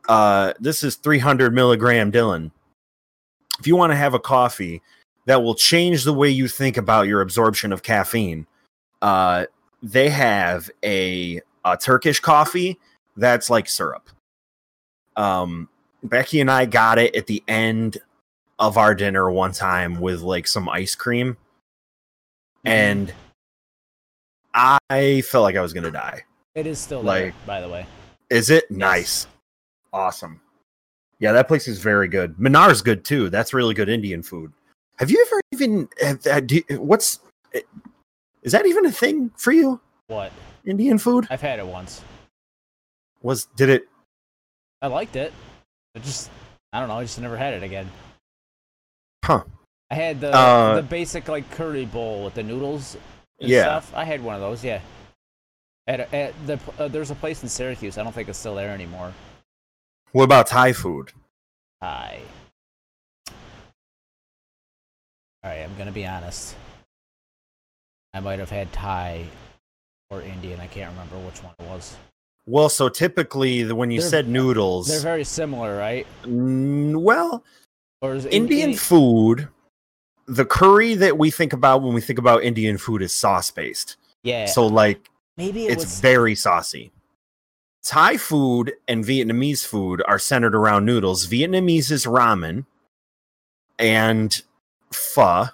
[0.08, 2.50] Uh, this is 300 milligram Dylan.
[3.60, 4.82] If you want to have a coffee
[5.26, 8.46] that will change the way you think about your absorption of caffeine,
[9.02, 9.46] uh,
[9.82, 12.78] they have a, a Turkish coffee
[13.18, 14.08] that's like syrup.
[15.16, 15.68] Um,
[16.02, 17.98] Becky and I got it at the end
[18.58, 21.36] of our dinner one time with like some ice cream,
[22.64, 22.70] Mhm.
[22.70, 23.14] and
[24.54, 26.24] I felt like I was gonna die.
[26.54, 27.26] it is still there.
[27.26, 27.86] like- by the way,
[28.30, 29.26] Is it nice?
[29.92, 30.40] Awesome.
[31.20, 32.38] Yeah, that place is very good.
[32.38, 33.30] Minar's good too.
[33.30, 34.52] That's really good Indian food.
[34.98, 35.88] Have you ever even?
[36.00, 37.20] have- uh, do- What's?
[38.42, 39.80] Is that even a thing for you?
[40.08, 40.32] what?
[40.64, 42.02] Indian food I've had it once.
[43.22, 43.46] Was?
[43.56, 43.88] Did it?
[44.82, 45.32] I liked it.
[45.96, 46.30] I just,
[46.72, 46.98] I don't know.
[46.98, 47.90] I just never had it again.
[49.24, 49.44] Huh.
[49.90, 52.96] I had the Uh, the basic like curry bowl with the noodles
[53.40, 53.62] and Yeah.
[53.80, 53.92] stuff.
[53.94, 54.62] I had one of those.
[54.62, 54.80] Yeah.
[55.86, 57.96] At, at the uh, there's a place in Syracuse.
[57.98, 59.12] I don't think it's still there anymore.
[60.12, 61.12] What about Thai food?
[61.80, 62.20] Thai.
[65.42, 66.54] All right, I'm gonna be honest.
[68.12, 69.26] I might have had Thai
[70.10, 70.60] or Indian.
[70.60, 71.96] I can't remember which one it was.
[72.48, 76.06] Well, so typically the, when you They're- said noodles, They're very similar, right?
[76.26, 77.44] well,
[78.00, 79.48] Or Indian food,
[80.26, 83.96] the curry that we think about when we think about Indian food is sauce based.
[84.22, 84.46] Yeah.
[84.46, 86.00] So like maybe it it's was.
[86.00, 86.90] very saucy.
[87.84, 91.26] Thai food and Vietnamese food are centered around noodles.
[91.26, 92.64] Vietnamese is ramen
[93.78, 94.42] and
[94.92, 95.46] pho,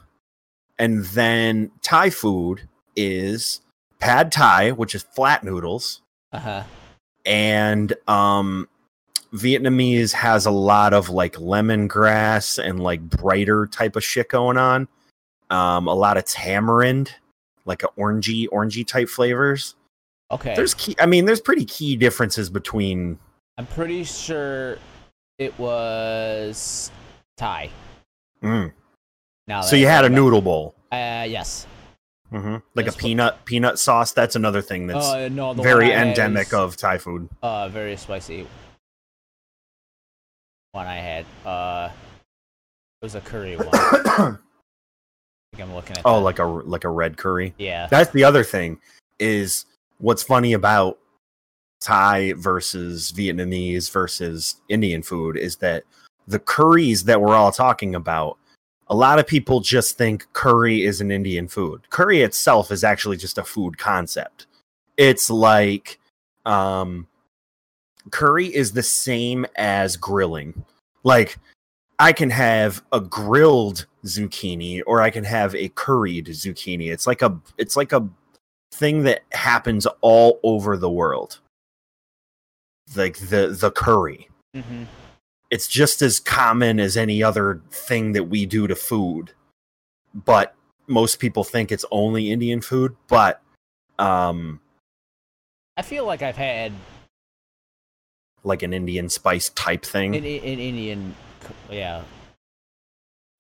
[0.78, 3.61] and then Thai food is
[3.98, 6.00] pad Thai, which is flat noodles,
[6.33, 6.62] Uh huh.
[7.25, 8.69] And um,
[9.35, 14.89] Vietnamese has a lot of like lemongrass and like brighter type of shit going on.
[15.51, 17.15] Um, a lot of tamarind,
[17.65, 19.75] like a orangey, orangey type flavors
[20.31, 20.55] Okay.
[20.57, 23.19] there's key i mean there's pretty key differences between
[23.59, 24.79] I'm pretty sure
[25.39, 26.91] it was
[27.37, 27.69] Thai.
[28.43, 28.73] Mm.
[29.47, 31.67] Now so you had a noodle bowl Uh, yes.
[32.35, 35.92] Hmm like That's a peanut peanut sauce that's another thing that's Uh, no, very one
[35.92, 38.47] I had endemic is, of thai food uh very spicy.
[40.73, 41.90] One I had uh
[43.01, 43.68] it was a curry one.
[43.73, 44.37] I
[45.53, 46.03] think I'm looking at.
[46.05, 46.20] oh that.
[46.25, 47.87] like a like a red curry yeah.
[47.87, 48.81] that's the other thing
[49.20, 49.66] is
[49.99, 50.99] what's funny about
[51.81, 55.85] thai versus vietnamese versus indian food is that
[56.27, 58.38] the curries that we're all talking about
[58.88, 63.16] a lot of people just think curry is an indian food curry itself is actually
[63.16, 64.47] just a food concept
[64.97, 65.99] it's like
[66.44, 67.07] um
[68.11, 70.64] curry is the same as grilling
[71.05, 71.38] Like
[71.99, 76.92] I can have a grilled zucchini or I can have a curried zucchini.
[76.92, 78.09] It's like a it's like a
[78.73, 81.38] thing that happens all over the world.
[82.97, 84.29] Like the the curry.
[84.57, 84.85] Mm-hmm.
[85.55, 89.35] It's just as common as any other thing that we do to food.
[90.12, 90.53] But
[90.88, 93.40] most people think it's only Indian food, but
[93.97, 94.59] um
[95.77, 96.73] I feel like I've had
[98.43, 100.17] like an Indian spice type thing.
[100.17, 101.14] an, an Indian,
[101.71, 102.03] yeah.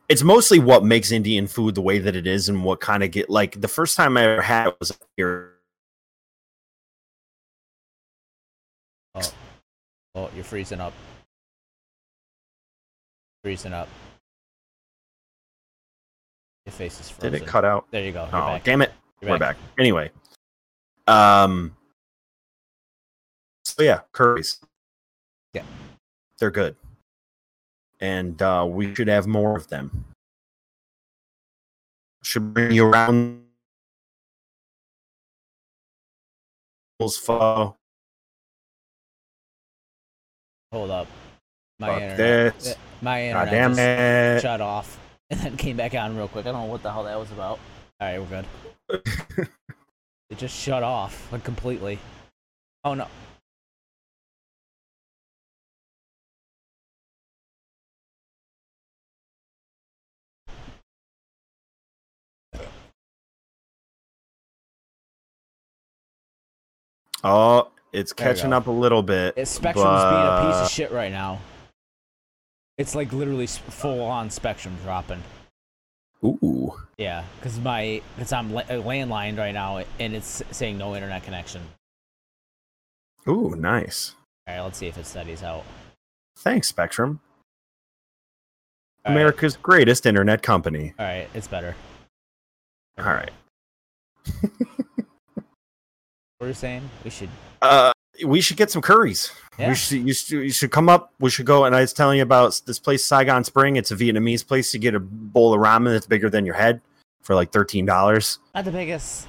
[0.08, 3.10] it's mostly what makes Indian food the way that it is and what kind of
[3.10, 5.54] get like the first time I ever had it was here.
[10.14, 10.92] Oh, you're freezing up.
[13.44, 13.88] Freezing up.
[16.64, 17.32] Your face is frozen.
[17.32, 17.84] Did it cut out?
[17.90, 18.26] There you go.
[18.28, 18.64] Oh, back.
[18.64, 18.90] damn it.
[19.20, 19.58] You're We're back.
[19.78, 20.10] Anyway.
[21.06, 21.76] Um
[23.66, 24.60] so yeah, curries.
[25.52, 25.64] Yeah.
[26.38, 26.74] They're good.
[28.00, 30.06] And uh we should have more of them.
[32.22, 33.42] Should bring you around.
[36.98, 37.76] Hold
[40.90, 41.06] up.
[41.78, 42.58] My Fuck internet.
[42.58, 42.72] this.
[42.72, 44.40] Uh, my God internet damn it.
[44.40, 44.98] shut off
[45.30, 46.46] and then came back on real quick.
[46.46, 47.58] I don't know what the hell that was about.
[48.00, 48.44] All right, we're
[48.88, 49.48] good.
[50.30, 51.98] It just shut off like completely.
[52.82, 53.06] Oh no.
[67.22, 69.34] Oh, it's catching up a little bit.
[69.36, 71.38] It, Spectrum's being a piece of shit right now.
[72.76, 75.22] It's like literally full on Spectrum dropping.
[76.24, 76.72] Ooh.
[76.98, 81.22] Yeah, because my because I'm la- uh, landlined right now and it's saying no internet
[81.22, 81.62] connection.
[83.28, 84.14] Ooh, nice.
[84.46, 85.64] All right, let's see if it studies out.
[86.38, 87.20] Thanks, Spectrum.
[89.04, 90.94] All right, America's greatest internet company.
[90.98, 91.74] all right, it's better.
[92.98, 93.30] All right.
[96.38, 96.88] What are you saying?
[97.04, 97.30] We should.
[97.62, 97.92] Uh,
[98.24, 99.32] we should get some curries.
[99.58, 99.68] Yeah.
[99.68, 101.12] We should you, should you should come up.
[101.20, 101.64] We should go.
[101.64, 103.76] And I was telling you about this place, Saigon Spring.
[103.76, 104.72] It's a Vietnamese place.
[104.74, 106.80] You get a bowl of ramen that's bigger than your head
[107.22, 108.38] for like thirteen dollars.
[108.54, 109.26] Not the biggest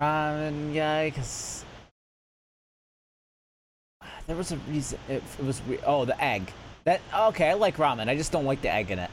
[0.00, 1.64] ramen guy, because
[4.26, 4.98] there was a reason.
[5.08, 6.52] It, it was re- oh the egg.
[6.84, 7.50] That okay.
[7.50, 8.08] I like ramen.
[8.08, 9.10] I just don't like the egg in it.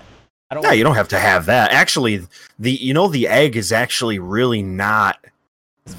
[0.51, 0.63] I don't.
[0.63, 1.71] Yeah, like, you don't have to have that.
[1.71, 2.27] Actually,
[2.59, 5.17] the you know the egg is actually really not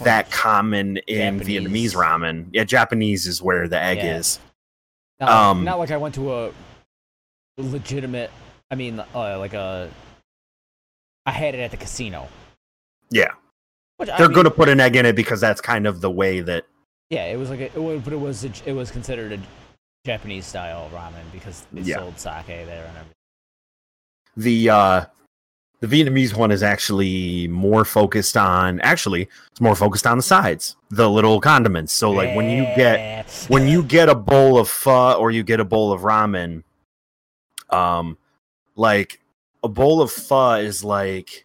[0.03, 1.95] that common in Japanese.
[1.95, 2.47] Vietnamese ramen.
[2.53, 4.17] Yeah, Japanese is where the egg Yeah.
[4.19, 4.39] is.
[5.21, 6.53] Not, like- um, not like I went to a
[7.59, 8.31] legitimate.
[8.71, 9.91] I mean, uh, like a.
[11.27, 12.29] I had it at the casino.
[13.11, 13.31] Yeah,
[13.99, 16.11] Which they're mean, going to put an egg in it because that's kind of the
[16.11, 16.65] way that.
[17.11, 19.39] Yeah, it was like a, it was, but it was a, it was considered a
[20.05, 21.97] Japanese style ramen because they Yeah.
[21.99, 23.11] sold sake there and everything.
[24.37, 25.05] the uh
[25.85, 30.77] the Vietnamese one is actually more focused on actually it's more focused on the sides,
[30.91, 31.93] the little condiments.
[31.93, 35.61] So like when you get when you get a bowl of pho or you get
[35.61, 36.63] a bowl of ramen,
[37.71, 38.17] um
[38.77, 39.21] like
[39.63, 41.45] a bowl of pho is like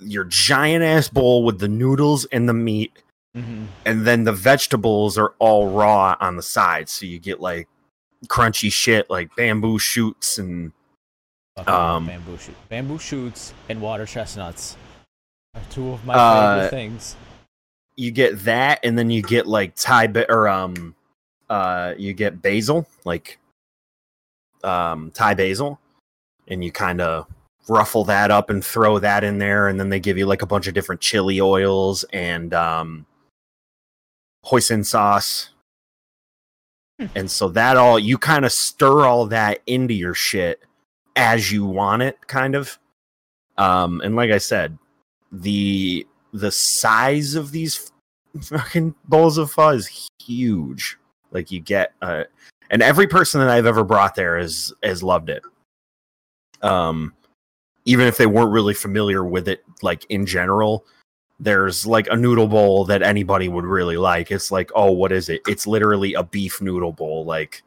[0.00, 2.92] your giant ass bowl with the noodles and the meat
[3.36, 3.66] Mhm.
[3.84, 6.92] and then the vegetables are all raw on the sides.
[6.92, 7.68] so you get like
[8.28, 10.72] crunchy shit like bamboo shoots and
[11.66, 14.76] Um, bamboo shoot, bamboo shoots, and water chestnuts
[15.54, 17.16] are two of my Uh, favorite things.
[17.96, 20.96] you get that and then you get like thai ba- or um
[21.48, 23.38] uh you get basil like
[24.64, 25.78] um thai basil
[26.48, 27.28] and you kind of
[27.68, 30.46] ruffle that up and throw that in there and then they give you like a
[30.46, 33.06] bunch of different chili oils and um
[34.44, 35.50] hoisin sauce
[37.00, 37.06] Hmm.
[37.16, 40.62] and so that all you kind of stir all that into your shit
[41.16, 42.78] as you want it kind of
[43.56, 44.76] um and like i said
[45.30, 47.92] the the size of these
[48.40, 50.98] fucking bowls of pho is huge.
[51.30, 52.24] Like you get, uh,
[52.70, 55.42] and every person that I've ever brought there has has loved it.
[56.62, 57.14] Um,
[57.84, 60.84] even if they weren't really familiar with it, like in general,
[61.38, 64.30] there's like a noodle bowl that anybody would really like.
[64.30, 65.42] It's like, oh, what is it?
[65.46, 67.24] It's literally a beef noodle bowl.
[67.24, 67.62] Like,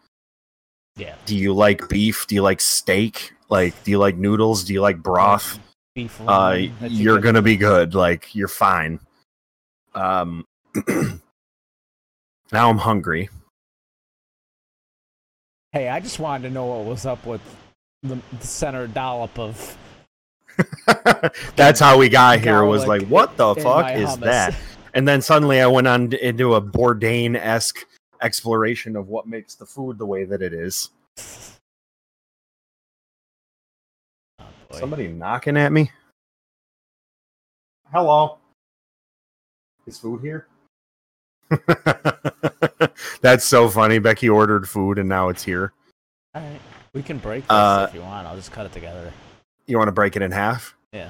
[0.96, 2.26] Yeah, do you like beef?
[2.28, 3.34] Do you like steak?
[3.50, 4.64] Like, do you like noodles?
[4.64, 5.60] Do you like broth?
[5.98, 6.22] beef.
[6.28, 9.00] uh you you're gonna be good like you're fine
[9.96, 10.46] um
[12.52, 13.30] now i'm hungry
[15.74, 17.42] Hey, I just wanted to know what was up with
[18.02, 19.78] the, the center dollop of.
[21.56, 24.20] that's how we got here was like what the fuck is hummus.
[24.22, 24.56] that
[24.96, 27.86] and then suddenly i went on into a bourdain-esque
[28.24, 30.90] exploration of what makes the food the way that it is
[34.70, 34.80] boy.
[34.80, 35.92] Somebody knocking at me.
[37.92, 38.38] Hello.
[39.86, 40.48] Is food here?
[43.22, 44.00] That's so funny.
[44.00, 45.72] Becky ordered food and now it's here.
[46.36, 46.60] All right,
[46.94, 48.28] we can break this Uh, if you want.
[48.28, 49.14] I'll just cut it together.
[49.66, 50.76] You want to break it in half?
[50.92, 51.10] Yeah.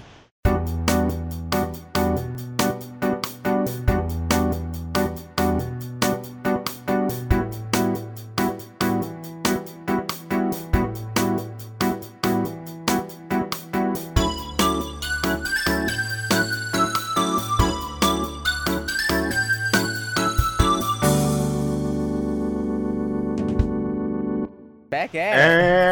[25.07, 25.37] Back at.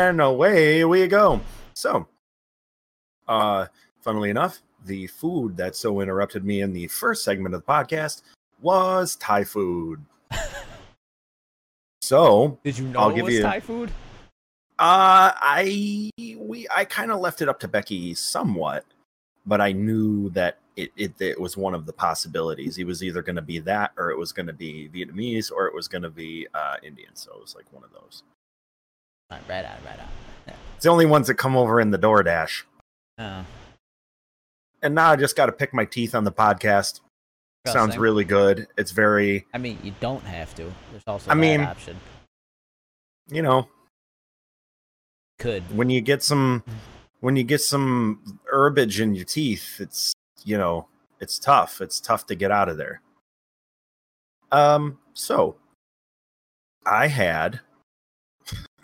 [0.09, 1.39] And away we go.
[1.73, 2.05] So,
[3.29, 3.67] uh,
[4.01, 8.23] funnily enough, the food that so interrupted me in the first segment of the podcast
[8.61, 10.01] was Thai food.
[12.01, 13.89] so, Did you know I'll it give was you- Thai food?
[14.79, 18.83] uh, I we I kind of left it up to Becky somewhat,
[19.45, 22.77] but I knew that it, it it was one of the possibilities.
[22.77, 25.67] It was either going to be that, or it was going to be Vietnamese, or
[25.67, 27.15] it was going to be uh, Indian.
[27.15, 28.23] So it was like one of those.
[29.31, 30.53] Right, right on, right on.
[30.75, 32.63] It's the only ones that come over in the DoorDash.
[33.17, 33.45] Oh,
[34.83, 36.99] and now I just got to pick my teeth on the podcast.
[37.65, 38.01] Sounds disgusting.
[38.01, 38.67] really good.
[38.77, 40.71] It's very, I mean, you don't have to.
[40.91, 41.97] There's also I mean- option.
[43.29, 43.67] you know,
[45.39, 45.63] Could.
[45.75, 46.63] when you get some,
[47.21, 50.13] when you get some herbage in your teeth, it's
[50.43, 50.87] you know,
[51.19, 51.81] it's tough.
[51.81, 53.01] It's tough to get out of there.
[54.51, 55.55] Um, so
[56.85, 57.61] I had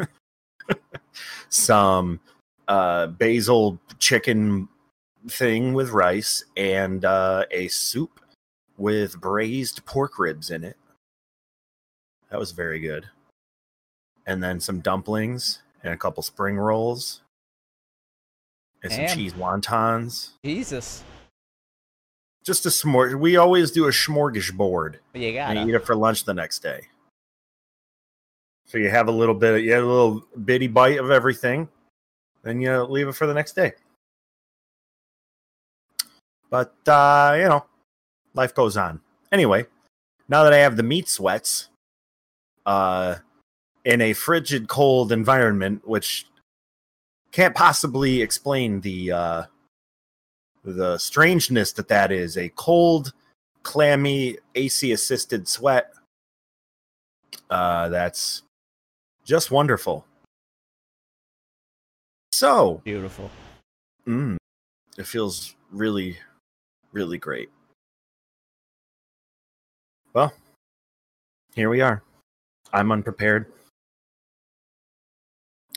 [1.52, 2.20] some
[2.68, 4.68] uh basil chicken
[5.28, 8.20] thing with rice and uh a soup
[8.78, 10.78] with braised pork ribs in it.
[12.32, 13.08] That was very good.
[14.26, 17.22] And then some dumplings and a couple spring rolls
[18.82, 20.30] and some cheese wontons.
[20.44, 21.04] Jesus.
[22.44, 23.20] Just a smorg.
[23.20, 25.68] We always do a smorgasbord You and gotta.
[25.68, 26.88] eat it for lunch the next day.
[28.72, 31.68] So you have a little bit, you have a little bitty bite of everything,
[32.42, 33.74] then you leave it for the next day.
[36.50, 37.66] But uh, you know,
[38.34, 39.02] life goes on.
[39.30, 39.66] Anyway,
[40.30, 41.68] now that I have the meat sweats,
[42.66, 43.16] uh,
[43.84, 46.28] in a frigid, cold environment, which
[47.34, 49.44] can't possibly explain the uh,
[50.64, 53.12] the strangeness that that is, a cold,
[53.64, 55.92] clammy, AC assisted sweat.
[57.50, 58.44] Uh, that's
[59.26, 60.06] just wonderful.
[62.32, 63.30] So, Beautiful.
[64.08, 64.38] mm,
[64.98, 66.18] it feels really,
[66.92, 67.50] really great.
[70.14, 70.34] Well,
[71.56, 72.02] here we are.
[72.74, 73.52] I'm unprepared.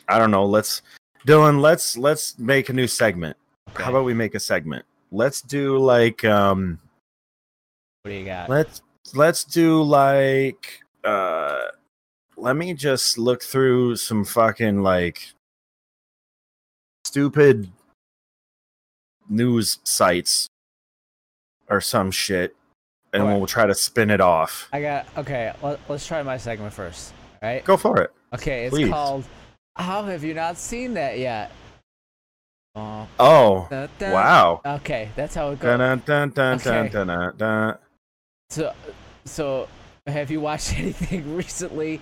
[0.07, 0.45] I don't know.
[0.45, 0.81] Let's,
[1.25, 1.61] Dylan.
[1.61, 3.35] Let's let's make a new segment.
[3.69, 3.83] Okay.
[3.83, 4.85] How about we make a segment?
[5.11, 6.79] Let's do like um
[8.03, 8.49] what do you got?
[8.49, 8.81] let's
[9.13, 11.61] let's do like uh
[12.37, 15.33] let me just look through some fucking like
[17.03, 17.71] stupid
[19.29, 20.47] news sites
[21.69, 22.55] or some shit
[23.15, 23.37] and Alright.
[23.37, 24.67] we'll try to spin it off.
[24.73, 25.07] I got.
[25.17, 27.13] Okay, let, let's try my segment first.
[27.41, 27.63] All right.
[27.63, 28.11] Go for it.
[28.33, 28.89] Okay, it's Please.
[28.89, 29.23] called.
[29.77, 31.51] How have you not seen that yet?
[32.75, 33.07] Oh.
[33.17, 33.67] Oh.
[33.69, 34.11] dun, dun.
[34.11, 34.61] Wow.
[34.65, 35.77] Okay, that's how it goes.
[36.05, 37.79] Dun, Okay.
[38.49, 38.73] So,
[39.23, 39.67] so
[40.07, 42.01] have you watched anything recently,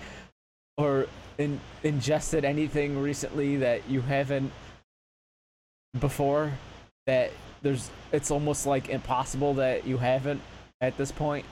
[0.76, 1.06] or
[1.38, 4.52] in, ingested anything recently that you haven't
[5.98, 6.52] before?
[7.06, 7.30] That
[7.62, 10.40] there's, it's almost like impossible that you haven't
[10.80, 11.46] at this point.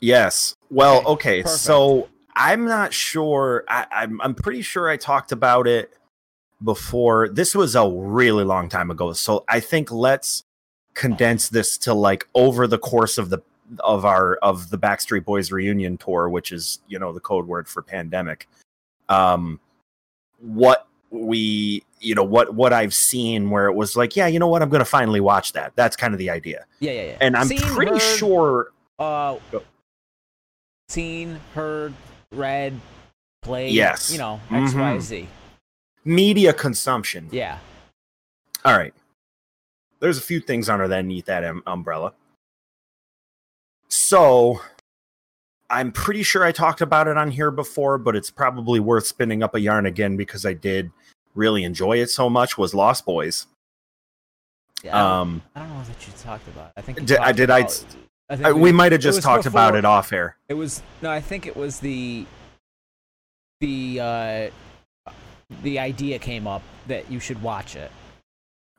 [0.00, 0.54] Yes.
[0.70, 1.42] Well, Okay, okay.
[1.48, 3.64] So I'm not sure.
[3.68, 5.92] I, I'm I'm pretty sure I talked about it
[6.62, 7.28] before.
[7.28, 9.12] This was a really long time ago.
[9.12, 10.44] So I think let's
[10.94, 13.40] condense this to like over the course of the
[13.80, 17.68] of our of the Backstreet Boys reunion tour, which is you know the code word
[17.68, 18.48] for pandemic.
[19.08, 19.60] Um,
[20.40, 24.48] what we you know what what I've seen where it was like, yeah, you know
[24.48, 25.72] what, I'm going to finally watch that.
[25.74, 27.16] That's kind of the idea, Yeah, yeah, yeah.
[27.20, 28.72] and I'm Seen, pretty heard, sure.
[28.98, 29.62] Uh, Go.
[30.88, 31.94] seen, heard,
[32.32, 32.78] read,
[33.42, 33.72] played.
[33.72, 34.12] Yes.
[34.12, 35.00] You know, X, Y, Mhm.
[35.00, 35.28] Z.
[36.04, 37.28] Media consumption.
[37.32, 37.58] Yeah.
[38.64, 38.94] All right.
[40.00, 42.12] There's a few things under that underneath that um, umbrella.
[43.88, 44.60] So,
[45.70, 49.42] I'm pretty sure I talked about it on here before, but it's probably worth spinning
[49.42, 50.90] up a yarn again because I did
[51.34, 52.56] really enjoy it so much.
[52.58, 53.46] Was Lost Boys?
[54.82, 56.72] yeah I, don't, Um, I don't know that you talked about.
[56.76, 57.84] I think Did- I did I- about-
[58.30, 60.36] I think I, we might have just talked about it off air.
[60.50, 62.26] It was no, I think it was the
[63.60, 64.50] the uh
[65.62, 67.90] the idea came up that you should watch it.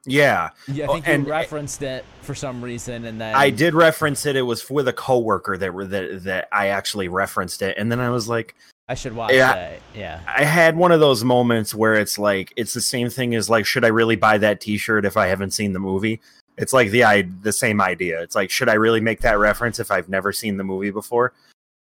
[0.10, 3.49] Yeah, Yeah, I Oh, think and- you referenced it for some reason, and then I
[3.49, 4.36] did reference it.
[4.36, 7.99] It was with a coworker that were that that I actually referenced it, and then
[7.99, 8.55] I was like,
[8.88, 9.53] I should watch Yeah.
[9.53, 9.80] that.
[9.95, 13.49] Yeah, I had one of those moments where it's like it's the same thing as
[13.49, 16.20] like, should I really buy that T-shirt if I haven't seen the movie?
[16.57, 18.22] It's like the I the same idea.
[18.22, 21.34] It's like, should I really make that reference if I've never seen the movie before?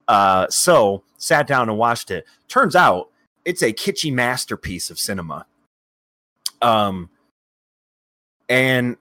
[0.07, 2.25] Uh, so sat down and watched it.
[2.47, 3.09] Turns out
[3.45, 5.45] it's a kitschy masterpiece of cinema.
[6.61, 7.09] Um,
[8.49, 8.97] and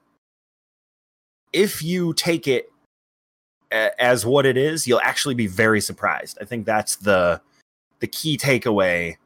[1.53, 2.71] if you take it
[3.73, 6.39] a- as what it is, you'll actually be very surprised.
[6.41, 7.41] I think that's the
[8.01, 9.17] the key takeaway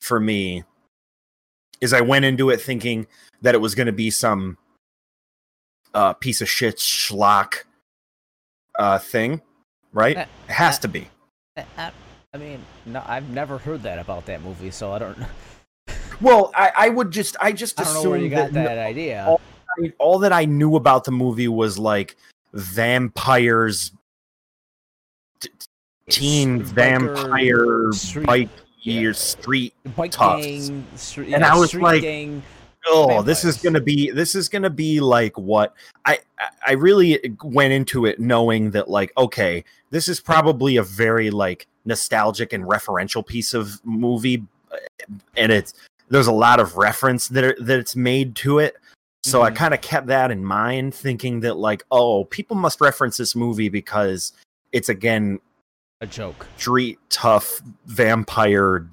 [0.00, 0.62] for me
[1.80, 3.06] is I went into it thinking
[3.42, 4.56] that it was going to be some
[5.94, 7.64] uh, piece of shit schlock
[8.78, 9.40] uh, thing,
[9.92, 10.16] right?
[10.16, 10.80] Eh, It has eh.
[10.82, 11.08] to be.
[11.56, 11.92] I, I-
[12.32, 15.18] I mean, no, I've never heard that about that movie, so I don't.
[16.20, 18.78] Well, I, I would just, I just I don't know where you got that, that
[18.78, 19.24] idea.
[19.26, 19.40] all-
[19.78, 22.16] I- all that I knew about the movie was like
[22.52, 23.92] vampires,
[25.40, 25.50] t-
[26.08, 28.48] teen vampire street- bike
[28.82, 29.12] yeah.
[29.12, 32.42] street bike gang, street, And yeah, I was like, gang.
[32.88, 35.74] oh this is gonna be this is gonna be like what
[36.06, 40.82] I, I i really went into it knowing that like okay this is probably a
[40.82, 44.46] very like nostalgic and referential piece of movie
[45.36, 45.74] and it's
[46.08, 48.76] there's a lot of reference that are, that it's made to it
[49.24, 49.56] so i Mhm.
[49.56, 53.68] kind of kept that in mind thinking that like oh people must reference this movie
[53.68, 54.32] because
[54.72, 55.38] it's again
[56.00, 56.46] a joke.
[56.56, 58.86] street tough vampire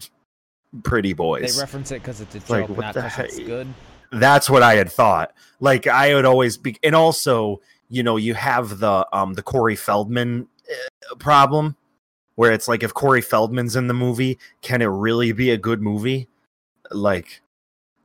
[0.84, 1.56] pretty boys.
[1.56, 3.68] They reference it because it's a joke, like, what not because it's good.
[4.12, 5.34] that's what I had thought.
[5.62, 9.78] Like I would always be, and also, you know, you have the um the Corey
[9.78, 11.78] Feldman uh, problem,
[12.36, 15.82] where it's like if Corey Feldman's in the movie, can it really be a good
[15.82, 16.28] movie?
[16.92, 17.42] Like,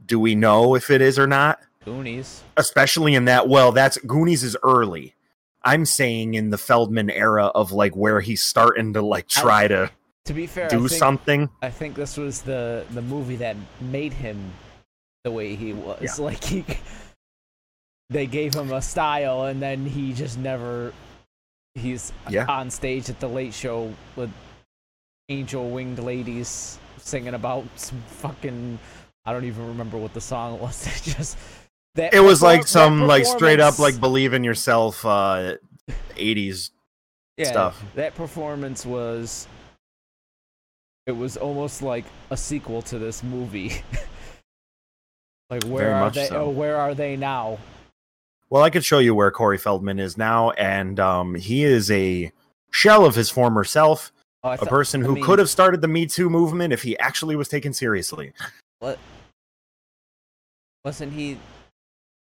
[0.06, 1.58] do we know if it is or not?
[1.84, 2.42] Goonies.
[2.56, 3.48] Especially in that.
[3.48, 5.14] Well, that's Goonies is early.
[5.64, 9.68] I'm saying in the Feldman era of like where he's starting to like I- try
[9.68, 9.90] to
[10.26, 11.48] To be fair, I do think, something.
[11.62, 14.52] I think this was the the movie that made him
[15.24, 16.18] the way he was.
[16.18, 16.24] Yeah.
[16.24, 16.64] Like he,
[18.10, 20.92] they gave him a style, and then he just never.
[21.74, 22.44] He's Yeah.
[22.48, 24.30] on stage at the Late Show with
[25.28, 28.78] angel winged ladies singing about some fucking.
[29.24, 30.86] I don't even remember what the song was.
[30.96, 31.38] It just
[31.94, 35.54] that It was like perform- some like straight up like believe in yourself uh
[36.16, 36.70] 80s
[37.36, 37.82] yeah, stuff.
[37.94, 39.46] That performance was
[41.06, 43.82] it was almost like a sequel to this movie.
[45.50, 46.44] like where Very are they so.
[46.44, 47.58] oh, where are they now?
[48.50, 52.30] Well, I could show you where Corey Feldman is now, and um, he is a
[52.70, 54.12] shell of his former self,
[54.44, 56.72] Oh, I a thought- person I who mean, could have started the Me Too movement
[56.72, 58.32] if he actually was taken seriously.
[58.80, 58.98] What?
[60.84, 61.38] Wasn't he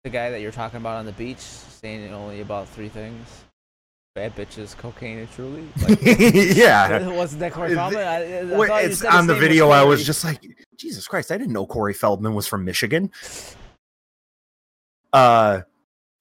[0.08, 3.44] the guy that you're talking about on the beach saying only about three things?
[4.14, 5.68] Bad bitches, cocaine, and truly.
[5.82, 7.06] Like, yeah.
[7.12, 8.02] wasn't that Corey It- Feldman?
[8.02, 9.68] I, I Well, it's on the video.
[9.68, 10.40] I was just like,
[10.76, 11.30] Jesus Christ!
[11.30, 13.10] I didn't know Corey Feldman was from Michigan.
[15.12, 15.60] Uh,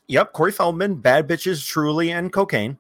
[0.08, 2.78] yep, Corey Feldman, bad bitches, truly, and cocaine.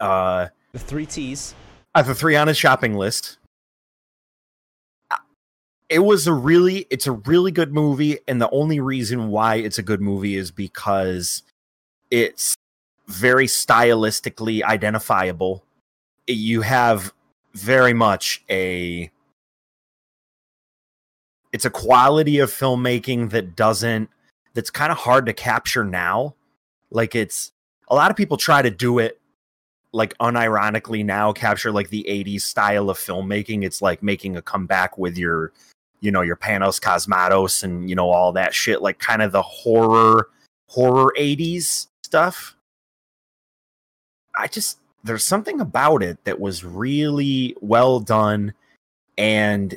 [0.00, 1.54] Uh, the three T's.
[1.94, 3.38] I have the three on his shopping list.
[5.88, 9.78] It was a really, it's a really good movie, and the only reason why it's
[9.78, 11.42] a good movie is because
[12.10, 12.54] it's
[13.06, 15.64] very stylistically identifiable.
[16.26, 17.12] You have
[17.52, 19.10] very much a,
[21.52, 24.08] it's a quality of filmmaking that doesn't,
[24.54, 26.34] that's kind of hard to capture now.
[26.90, 27.52] Like it's
[27.88, 29.20] a lot of people try to do it
[29.92, 34.98] like unironically now capture like the 80s style of filmmaking it's like making a comeback
[34.98, 35.52] with your
[36.04, 39.42] you know your panos cosmatos and you know all that shit like kind of the
[39.42, 40.28] horror
[40.68, 42.56] horror 80s stuff
[44.36, 48.52] i just there's something about it that was really well done
[49.16, 49.76] and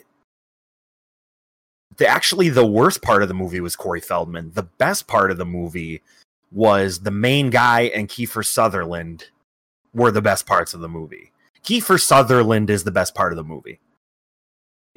[1.98, 4.52] the actually the worst part of the movie was Corey Feldman.
[4.54, 6.02] The best part of the movie
[6.52, 9.26] was the main guy and Kiefer Sutherland
[9.94, 11.32] were the best parts of the movie.
[11.64, 13.80] Kiefer Sutherland is the best part of the movie.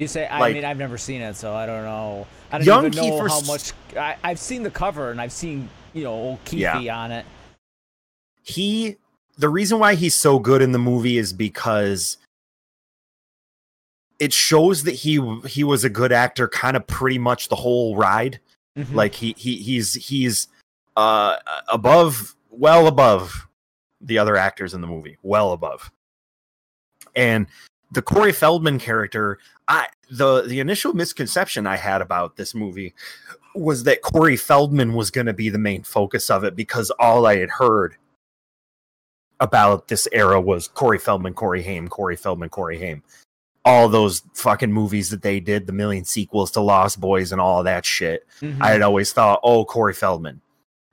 [0.01, 2.25] You say, I Like- mean, I've never seen it, so I don't know.
[2.51, 3.71] I don't Young even know Kiefer how much.
[3.95, 7.23] I, I've seen the cover and I've seen, you know, old Keefy on it.
[8.41, 8.97] He
[9.37, 12.17] the reason why he's so good in the movie is because
[14.17, 17.95] it shows that he he was a good actor kind of pretty much the whole
[17.95, 18.39] ride.
[18.75, 18.95] Mhm.
[18.95, 20.47] Like he he he's he's
[20.97, 21.37] uh
[21.71, 23.47] above well above
[24.01, 25.91] the other actors in the movie, well above.
[27.15, 27.45] And
[27.91, 29.37] the Corey Feldman character,
[29.71, 32.93] I the the initial misconception I had about this movie
[33.55, 37.25] was that Corey Feldman was going to be the main focus of it because all
[37.25, 37.95] I had heard
[39.39, 43.01] about this era was Corey Feldman, Corey Haim, Corey Feldman, Corey Haim.
[43.63, 47.63] All those fucking movies that they did, the million sequels to Lost Boys and all
[47.63, 48.27] that shit.
[48.41, 48.61] Mhm.
[48.61, 50.41] I had always thought, oh, Corey Feldman.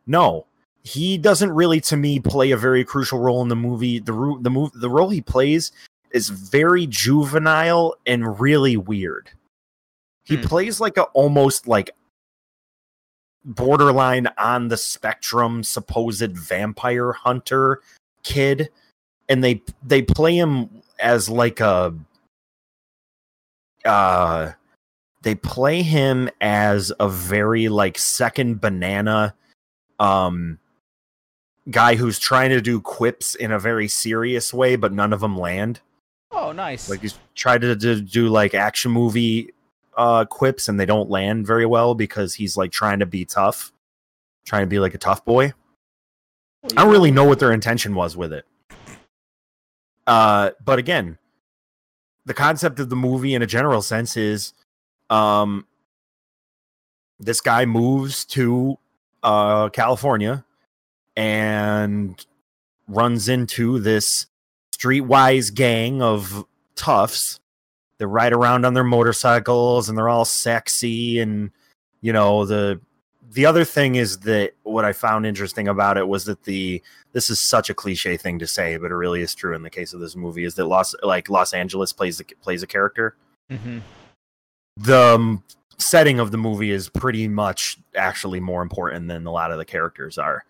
[0.07, 0.47] No,
[0.83, 3.99] he doesn't really, to me, play a very crucial role in the movie.
[3.99, 5.73] The the move the role he plays
[6.13, 9.31] is very juvenile and really weird.
[10.25, 10.43] He Hmm.
[10.43, 11.91] plays like a almost like
[13.45, 17.81] borderline on the spectrum supposed vampire hunter
[18.23, 18.69] kid
[19.29, 21.95] and they they play him as like a
[23.87, 24.53] uh
[25.23, 29.35] they play him as a very like second banana
[29.99, 30.59] um
[31.71, 35.39] guy who's trying to do quips in a very serious way but none of them
[35.39, 35.81] land
[36.31, 36.89] Oh, nice.
[36.89, 39.53] like he's tried to, to do like action movie
[39.97, 43.73] uh quips and they don't land very well because he's like trying to be tough
[44.45, 45.53] trying to be like a tough boy
[46.63, 48.45] Well, I don't really know what their intention was with it.
[50.07, 51.19] Uh, but again,
[52.25, 54.53] the concept of the movie in a general sense is
[55.11, 55.67] um
[57.19, 58.79] this guy moves to
[59.23, 60.45] uh California
[61.17, 62.25] and
[62.87, 64.27] runs into this
[64.79, 67.41] streetwise gang of toughs
[67.99, 71.51] that ride around on their motorcycles and they're all sexy and
[72.01, 72.81] you know the
[73.31, 77.31] the other thing is that what I found interesting about it was that the this
[77.31, 79.93] is such a cliche thing to say, but it really is true in the case
[79.93, 83.17] of this movie is that Los like Los Angeles plays the, plays a character.
[83.51, 83.79] Mm-hmm.
[84.79, 85.45] The um,
[85.77, 89.65] setting of the movie is pretty much actually more important than a lot of the
[89.65, 90.45] characters are.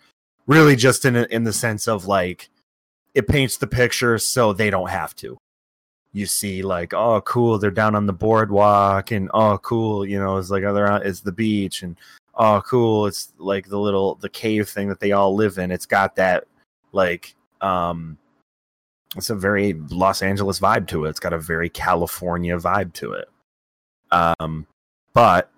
[0.46, 2.48] Really, just in a, in the sense of like
[3.14, 5.38] it paints the picture so they don't have to.
[6.12, 10.38] You see, like, oh, cool, they're down on the boardwalk, and oh, cool, you know,
[10.38, 11.96] it's like oh, they're on, it's the beach, and
[12.38, 15.70] oh cool it's like the little the cave thing that they all live in.
[15.70, 16.46] It's got that
[16.92, 18.16] like um
[19.16, 21.10] it's a very los angeles vibe to it.
[21.10, 23.28] It's got a very california vibe to it.
[24.10, 24.66] Um
[25.12, 25.50] but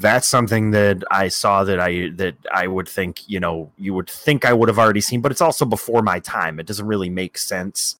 [0.00, 4.08] that's something that i saw that i that i would think you know you would
[4.08, 7.10] think i would have already seen but it's also before my time it doesn't really
[7.10, 7.96] make sense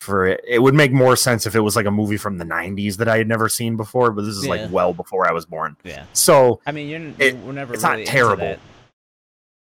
[0.00, 2.44] for it it would make more sense if it was like a movie from the
[2.44, 4.50] 90s that i had never seen before but this is Yeah.
[4.54, 6.04] like well before i was born Yeah.
[6.12, 8.46] so I mean, you're, you It- were never it's not really into terrible.
[8.46, 8.60] that-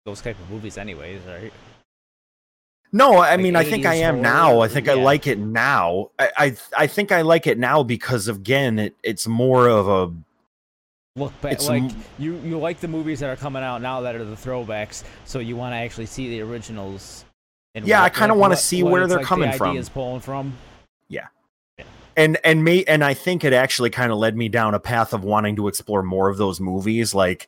[0.05, 1.51] those type of movies, anyways, right?
[2.93, 4.59] No, I Like mean, I think I am horror, now.
[4.61, 6.11] I think I like it now.
[6.19, 10.13] I, I, I think I like it now because again, it, it's more of a
[11.17, 14.01] Look back, It's like m- you you like the movies that are coming out now
[14.01, 17.23] that are the throwbacks, so you want to actually see the originals.
[17.73, 19.69] And Yeah, I kinda wanna see what where it's, they're like, coming the from.
[19.71, 20.57] Ideas pulling from.
[22.17, 25.13] and and me and I think it actually kind of led me down a path
[25.13, 27.47] of wanting to explore more of those movies, like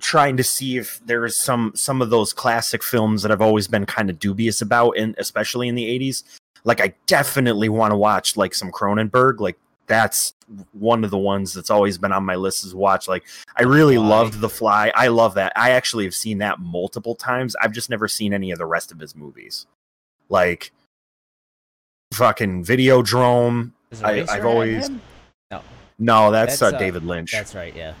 [0.00, 3.66] trying to see if there is some some of those classic films that I've always
[3.68, 6.22] been kind of dubious about, and especially in the '80s.
[6.64, 9.38] Like, I definitely want to watch like some Cronenberg.
[9.40, 9.56] Like,
[9.86, 10.34] that's
[10.72, 13.08] one of the ones that's always been on my list as watch.
[13.08, 13.24] Like,
[13.56, 14.06] I really Fly.
[14.08, 14.92] loved The Fly.
[14.94, 15.52] I love that.
[15.56, 17.56] I actually have seen that multiple times.
[17.60, 19.66] I've just never seen any of the rest of his movies.
[20.28, 20.72] Like,
[22.12, 23.72] fucking Videodrome.
[23.90, 25.00] Is I- I've always- him?
[25.98, 27.32] No, that's, That's, uh, uh, David Lynch.
[27.32, 27.74] That's right.
[27.74, 27.94] Yeah.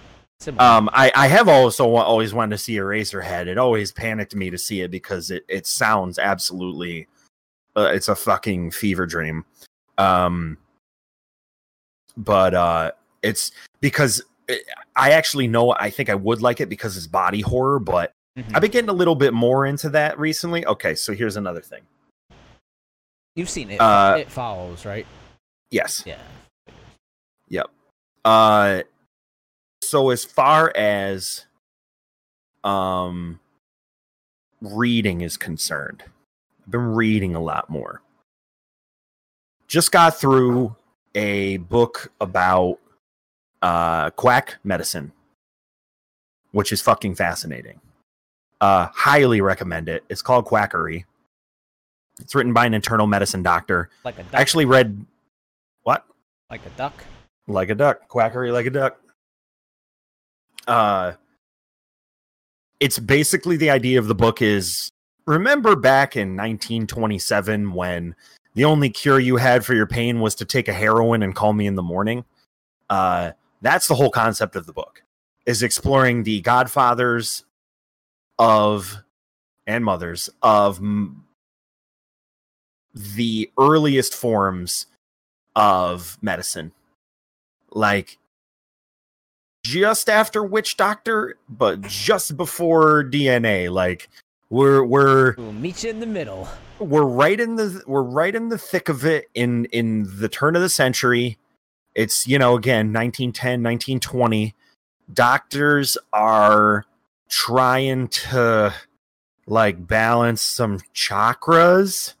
[0.58, 3.46] Um, I, I have also always wanted to see Eraserhead.
[3.46, 7.06] It always panicked me to see it because it, it sounds absolutely,
[7.74, 9.46] uh, it's a fucking fever dream.
[9.96, 10.58] Um,
[12.16, 12.90] but uh,
[13.22, 14.62] it's because it,
[14.94, 18.54] I actually know I think I would like it because it's body horror, but Mhm.
[18.54, 20.66] I've been getting a little bit more into that recently.
[20.66, 21.80] Okay, so here's another thing.
[23.34, 23.80] You've seen it.
[23.80, 25.06] uh, it follows, right?
[25.70, 26.02] Yes.
[26.06, 26.18] Yeah.
[27.48, 27.66] Yep.
[28.24, 28.82] Uh
[29.82, 31.46] so as far as
[32.64, 33.40] um
[34.60, 36.02] reading is concerned,
[36.64, 38.02] I've been reading a lot more.
[39.68, 40.76] Just got through
[41.16, 42.78] a book about
[43.62, 45.10] uh quack medicine,
[46.52, 47.80] which is fucking fascinating.
[48.60, 50.04] Uh highly recommend it.
[50.08, 51.04] It's called Quackery.
[52.20, 53.90] It's written by an internal medicine doctor.
[54.04, 54.34] Like a duck.
[54.34, 55.04] I actually read
[55.82, 56.04] what?
[56.50, 56.94] like a duck.
[57.48, 59.00] like a duck quackery like a duck
[60.68, 61.12] uh
[62.80, 64.90] it's basically the idea of the book is
[65.26, 68.14] remember back in 1927 when
[68.56, 71.52] the only cure you had for your pain was to take a heroin and call
[71.52, 72.24] me in the morning
[72.90, 73.30] uh
[73.62, 75.02] that's the whole concept of the book
[75.46, 77.44] is exploring the godfathers
[78.38, 79.02] of
[79.66, 81.24] and mothers of m-
[82.94, 84.86] the earliest forms
[85.54, 86.72] of medicine.
[87.70, 88.18] Like
[89.64, 93.70] just after Witch Doctor, but just before DNA.
[93.70, 94.08] Like
[94.48, 96.48] we're we're We'll meet you in the middle.
[96.78, 100.56] We're right in the we're right in the thick of it in in the turn
[100.56, 101.38] of the century
[101.94, 104.54] it's you know again 1910 1920
[105.12, 106.84] doctors are
[107.28, 108.72] trying to
[109.46, 112.14] like balance some chakras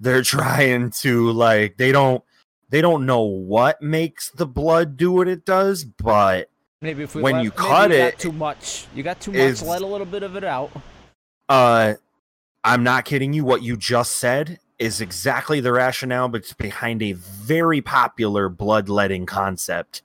[0.00, 2.22] they're trying to like they don't
[2.70, 6.48] they don't know what makes the blood do what it does but
[6.80, 8.86] Maybe if we When let- you cut you it, too much.
[8.94, 9.62] You got too much.
[9.62, 10.70] Let a little bit of it out.
[11.48, 11.94] uh
[12.64, 17.02] i'm not kidding you what you just said is exactly the rationale but it's behind
[17.02, 20.02] a very popular bloodletting concept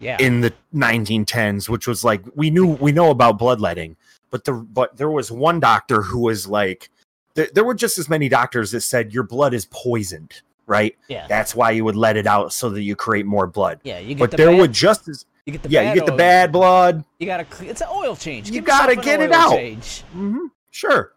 [0.00, 0.16] Yeah.
[0.20, 3.96] in the 1910s which was like we knew we know about bloodletting
[4.30, 6.90] but the but there was one doctor who was like
[7.36, 11.26] th- there were just as many doctors that said your blood is poisoned right yeah.
[11.28, 13.98] that's why you would let it out so that you create more blood yeah.
[13.98, 16.06] You get but the there bad, would just as you get the yeah you get
[16.06, 17.46] the bad blood You gotta.
[17.68, 18.46] It's an oil change.
[18.46, 19.56] You Give yourself gotta get it out.
[19.56, 20.02] Change.
[20.12, 21.12] hmm Sure,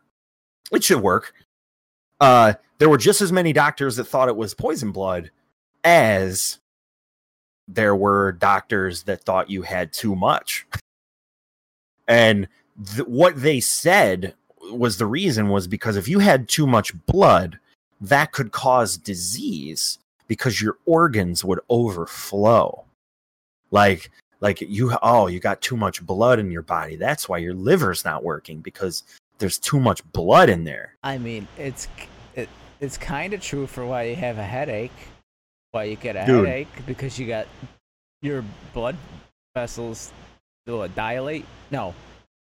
[0.72, 1.34] it should work.
[2.20, 5.32] Uh, there were just as many doctors that thought it was poison blood
[5.84, 6.60] as
[7.68, 10.66] there were doctors that thought you had too much.
[12.08, 12.48] And
[12.96, 14.36] th- what they said
[14.72, 17.60] was the reason was because if you had too much blood,
[18.02, 22.84] that could cause disease because your organs would overflow.
[23.72, 24.12] Like
[24.42, 28.06] like you oh you got too much blood in your body that's why your liver's
[28.06, 29.04] not working because
[29.38, 31.88] there's too much blood in there I mean, it's
[32.34, 34.92] it, it's kind of true for why you have a headache.
[35.70, 36.48] Why you get a Dude.
[36.48, 37.48] headache because you got
[38.24, 38.98] your blood
[39.56, 40.12] vessels
[40.66, 41.46] dilate.
[41.70, 41.94] No,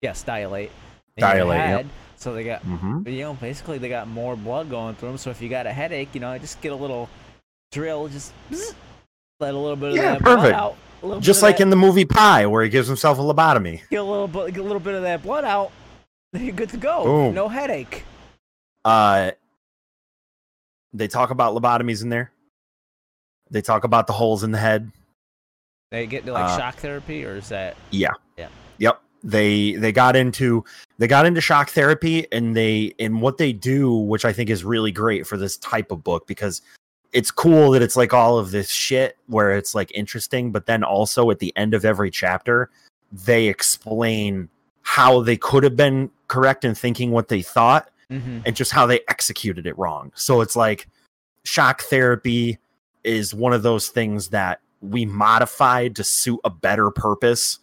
[0.02, 0.72] yes, dilate.
[1.18, 1.86] Dilate, yep.
[2.18, 3.08] So they got mm-hmm.
[3.08, 5.18] you know basically they got more blood going through them.
[5.18, 7.10] So if you got a headache, you know, just get a little
[7.72, 8.74] drill, just bzz,
[9.40, 11.22] let a little bit of Yeah, that blood out.
[11.22, 14.04] just like that- in the movie Pi where he gives himself a lobotomy get a
[14.04, 15.72] little bit, get a little bit of that blood out.
[16.34, 17.04] Then you're good to go.
[17.04, 17.34] Boom.
[17.36, 18.04] No headache.
[18.86, 19.32] uh
[20.94, 22.32] they talk about lobotomies in there
[23.50, 24.92] they talk about the holes in the head
[25.92, 28.12] They get to like Uh, shock therapy, or is that Yeah.
[28.38, 28.48] Yeah.
[28.80, 29.02] Yep.
[29.24, 30.66] They they got into
[30.98, 34.64] they got into shock therapy and they and what they do, which I think is
[34.64, 36.62] really great for this type of book because
[37.14, 40.84] it's cool that it's like all of this shit where it's like interesting, but then
[40.84, 42.70] also at the end of every chapter,
[43.12, 44.50] they explain
[44.92, 48.40] how they could have been correct in thinking what they thought mm-hmm.
[48.46, 50.12] and just how they executed it wrong.
[50.16, 50.90] So it's like
[51.46, 52.60] shock therapy
[53.06, 57.60] is one of those things that we modified to suit a better purpose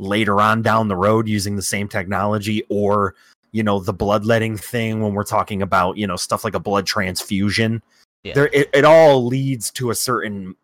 [0.00, 3.14] later on down the road using the same technology or
[3.52, 6.84] you know the bloodletting thing when we're talking about you know stuff like a blood
[6.84, 7.80] transfusion
[8.24, 8.34] Yeah.
[8.34, 10.56] there it, it all leads to a certain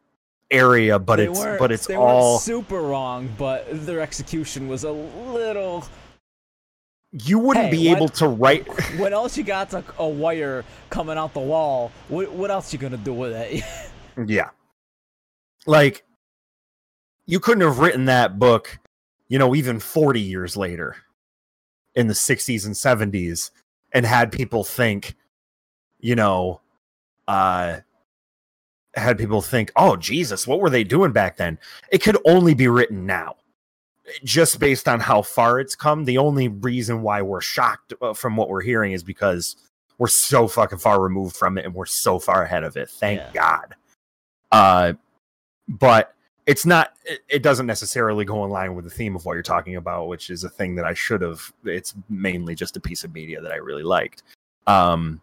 [0.51, 5.85] area but it's but it's they all super wrong, but their execution was a little.
[7.13, 8.67] You wouldn't Hey, be what- able to write
[8.99, 9.73] What else you got?
[9.73, 11.91] A, a wire coming out the wall.
[12.09, 13.63] What, what else you gonna do with it?
[14.27, 14.51] Yeah.
[15.67, 16.05] Like
[17.27, 18.79] you couldn't have written that book,
[19.29, 20.97] you know, even 40 years later
[21.95, 23.51] in the 60s and 70s
[23.93, 25.15] and had people think,
[26.01, 26.61] you know,
[27.29, 27.79] uh
[28.95, 31.59] had people think, "Oh Jesus, what were they doing back then?"
[31.93, 33.37] It could only be written now.
[34.25, 38.37] Just based on how far it's come, the only reason why we're shocked uh, from
[38.37, 39.57] what we're hearing is because
[39.99, 42.89] we're so fucking far removed from it and we're so far ahead of it.
[42.89, 43.31] Thank Yeah.
[43.33, 43.75] God
[44.53, 44.93] uh
[45.69, 46.15] but
[46.47, 46.95] it's not
[47.29, 50.31] it, doesn't necessarily go in line with the theme of what you're talking about which
[50.31, 53.53] is a thing that i should have it's mainly just a piece of media that
[53.53, 54.23] i really liked
[54.67, 55.21] um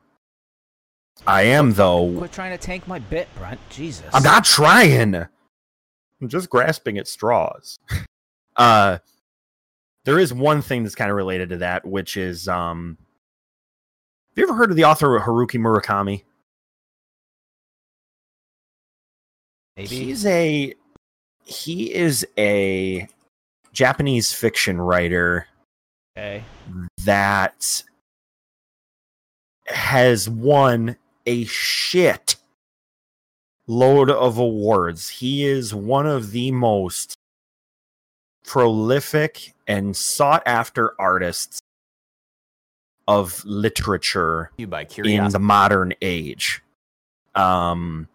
[1.25, 3.59] i am though Quit trying to tank my bit, Brent.
[3.69, 4.05] Jesus.
[4.13, 7.79] i'm not trying i'm just grasping at straws
[8.57, 8.97] uh
[10.05, 12.97] there is one thing that's kind of related to that which is um
[14.29, 16.23] have you ever heard of the author haruki murakami
[19.77, 19.87] Maybe.
[20.05, 20.73] He's a
[21.43, 23.07] he is a
[23.73, 25.47] Japanese fiction writer
[26.17, 26.43] Okay.
[27.03, 27.83] that
[29.67, 30.95] has won
[31.25, 32.37] a shit
[33.67, 35.09] load of awards.
[35.09, 37.14] He is one of the most
[38.45, 41.59] prolific and sought after artists
[43.07, 46.61] of literature in the modern age.
[47.35, 48.07] Um,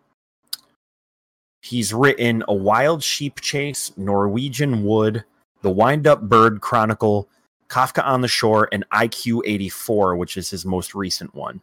[1.63, 5.25] he's written A Wild Sheep Chase, Norwegian Wood,
[5.63, 7.29] The Wind Up Bird Chronicle,
[7.69, 11.61] Kafka on the Shore, and IQ 84, which is his most recent one.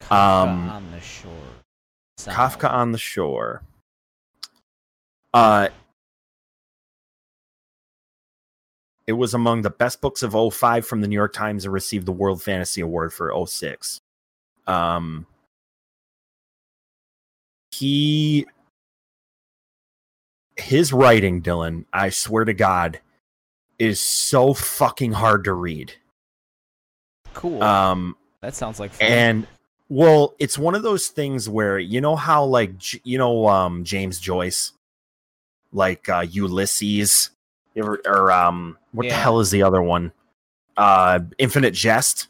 [0.00, 1.32] Kafka Um, on the shore.
[2.18, 3.62] Kafka on the Shore.
[5.34, 5.68] Uh,
[9.06, 12.06] it was among the best books of 05 from the New York Times and received
[12.06, 14.00] the World Fantasy Award for 06.
[14.66, 15.26] Um,
[17.72, 18.46] he
[20.56, 23.00] his writing, Dylan, I swear to God,
[23.78, 25.94] is so fucking hard to read.
[27.34, 27.62] Cool.
[27.62, 29.08] Um, that sounds like fun.
[29.08, 29.46] and
[29.88, 32.72] well, it's one of those things where you know how like
[33.04, 34.72] you know um James Joyce,
[35.72, 37.30] like uh, Ulysses,
[37.76, 40.12] ever- or um what the hell is the other one?
[40.76, 42.28] Uh, Infinite Jest,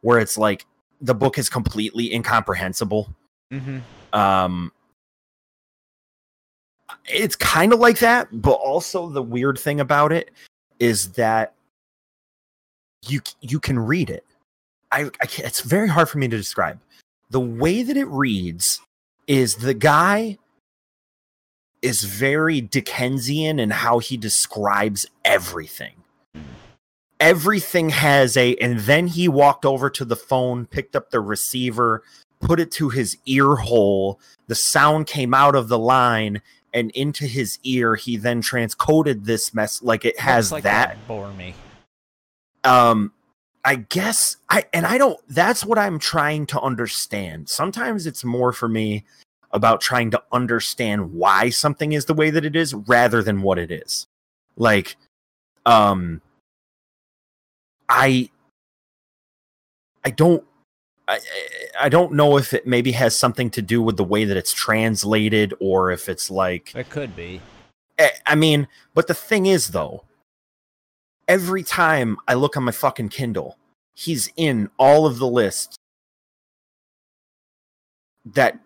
[0.00, 0.66] where it's like
[1.00, 3.14] the book is completely incomprehensible.
[3.50, 3.78] hmm
[4.14, 4.70] um
[7.06, 10.30] it's kind of like that but also the weird thing about it
[10.78, 11.54] is that
[13.08, 14.24] you you can read it
[14.90, 16.78] i, I it's very hard for me to describe
[17.30, 18.80] the way that it reads
[19.26, 20.36] is the guy
[21.82, 25.92] is very dickensian in how he describes everything
[27.20, 32.02] everything has a and then he walked over to the phone picked up the receiver
[32.42, 34.20] put it to his ear hole.
[34.48, 36.42] The sound came out of the line
[36.74, 37.94] and into his ear.
[37.94, 40.98] He then transcoded this mess like it has like that.
[41.08, 41.54] bore me.
[42.64, 43.12] Um,
[43.64, 45.18] I guess I and I don't.
[45.28, 47.48] That's what I'm trying to understand.
[47.48, 49.04] Sometimes it's more for me
[49.52, 53.58] about trying to understand why something is the way that it is rather than what
[53.58, 54.06] it is.
[54.56, 54.96] Like,
[55.66, 56.22] um,
[57.88, 58.30] I,
[60.04, 60.44] I don't.
[61.08, 61.18] I,
[61.80, 64.52] I don't know if it maybe has something to do with the way that it's
[64.52, 67.40] translated or if it's like It could be.
[67.98, 70.04] I I mean, but the thing is, though,
[71.26, 73.58] every time I look on my fucking Kindle,
[73.94, 75.76] he's in all of the lists
[78.24, 78.58] that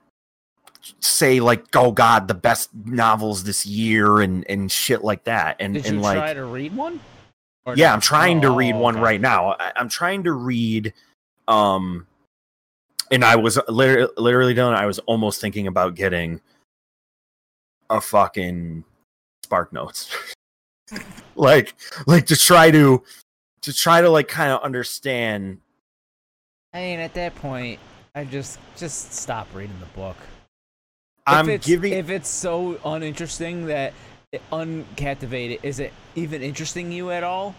[1.00, 5.56] say like, "Oh God, the best novels this year" and and shit like that.
[5.60, 7.00] And Did and you like, try to read one?
[7.64, 7.94] Or yeah, no?
[7.94, 9.02] I'm trying to Oh, read one okay.
[9.02, 9.56] right now.
[9.58, 10.94] I, I'm trying to read,
[11.48, 12.06] um,
[13.10, 14.74] and I was literally, literally done.
[14.74, 16.40] I was almost thinking about getting
[17.90, 18.84] a fucking
[19.44, 20.14] Spark Notes,
[21.34, 21.74] like,
[22.06, 23.02] like to try to,
[23.62, 25.58] to try to like kind of understand.
[26.72, 27.80] I mean, at that point,
[28.14, 30.16] I just just stop reading the book.
[31.26, 31.92] I'm if it's, giving.
[31.92, 33.92] if it's so uninteresting that
[34.52, 37.54] uncaptivated, is it even interesting you at all?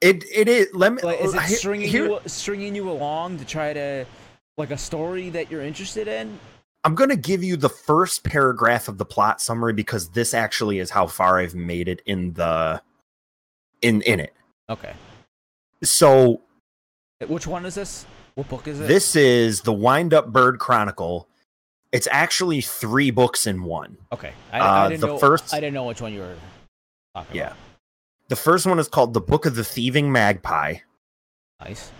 [0.00, 0.68] it it is.
[0.74, 1.02] Let me.
[1.02, 4.04] Like, is it stringing here- you stringing you along to try to
[4.56, 6.38] like a story that you're interested in?
[6.84, 10.78] I'm going to give you the first paragraph of the plot summary because this actually
[10.78, 12.80] is how far I've made it in the
[13.82, 14.34] in in it.
[14.70, 14.92] Okay.
[15.82, 16.40] So
[17.26, 18.06] Which one is this?
[18.34, 18.86] What book is it?
[18.86, 21.28] this is the Wind Up Bird Chronicle.
[21.92, 23.96] It's actually three books in one.
[24.12, 24.32] Okay.
[24.52, 25.18] I, Uh, I didn't the know.
[25.18, 26.36] first- I didn't know which one you were
[27.14, 27.46] talking Yeah.
[27.48, 27.56] about.
[28.28, 30.76] The first one is called The Book of the Thieving Magpie.
[31.60, 31.90] Nice.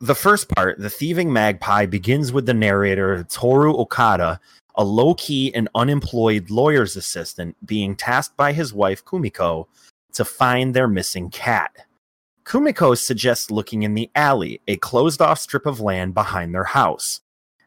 [0.00, 4.40] The first part, The Thieving Magpie, begins with the narrator Toru Okada,
[4.76, 9.66] a low key and unemployed lawyer's assistant, being tasked by his wife Kumiko
[10.12, 11.86] to find their missing cat.
[12.44, 17.20] Kumiko suggests looking in the alley, a closed off strip of land behind their house.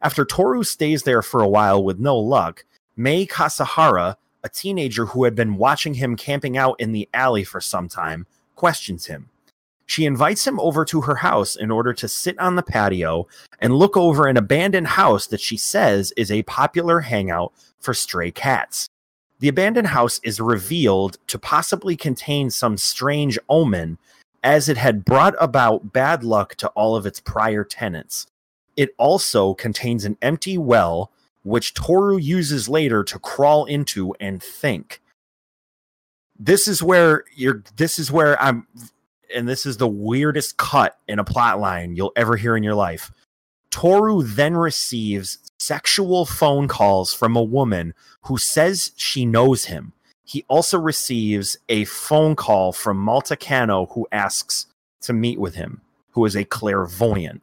[0.05, 2.63] After Toru stays there for a while with no luck,
[2.95, 7.59] Mei Kasahara, a teenager who had been watching him camping out in the alley for
[7.59, 9.29] some time, questions him.
[9.87, 13.27] She invites him over to her house in order to sit on the patio
[13.59, 18.29] and look over an abandoned house that she says is a popular hangout for stray
[18.29, 18.87] cats.
[19.39, 23.97] The abandoned house is revealed to possibly contain some strange omen,
[24.43, 28.27] as it had brought about bad luck to all of its prior tenants.
[28.75, 31.11] It also contains an empty well,
[31.43, 35.01] which Toru uses later to crawl into and think.
[36.37, 37.63] This is where you're.
[37.77, 38.67] This is where I'm
[39.33, 42.75] and this is the weirdest cut in a plot line you'll ever hear in your
[42.75, 43.11] life.
[43.69, 49.93] Toru then receives sexual phone calls from a woman who says she knows him.
[50.23, 54.67] He also receives a phone call from Malta Kano who asks
[55.01, 57.41] to meet with him, who is a clairvoyant.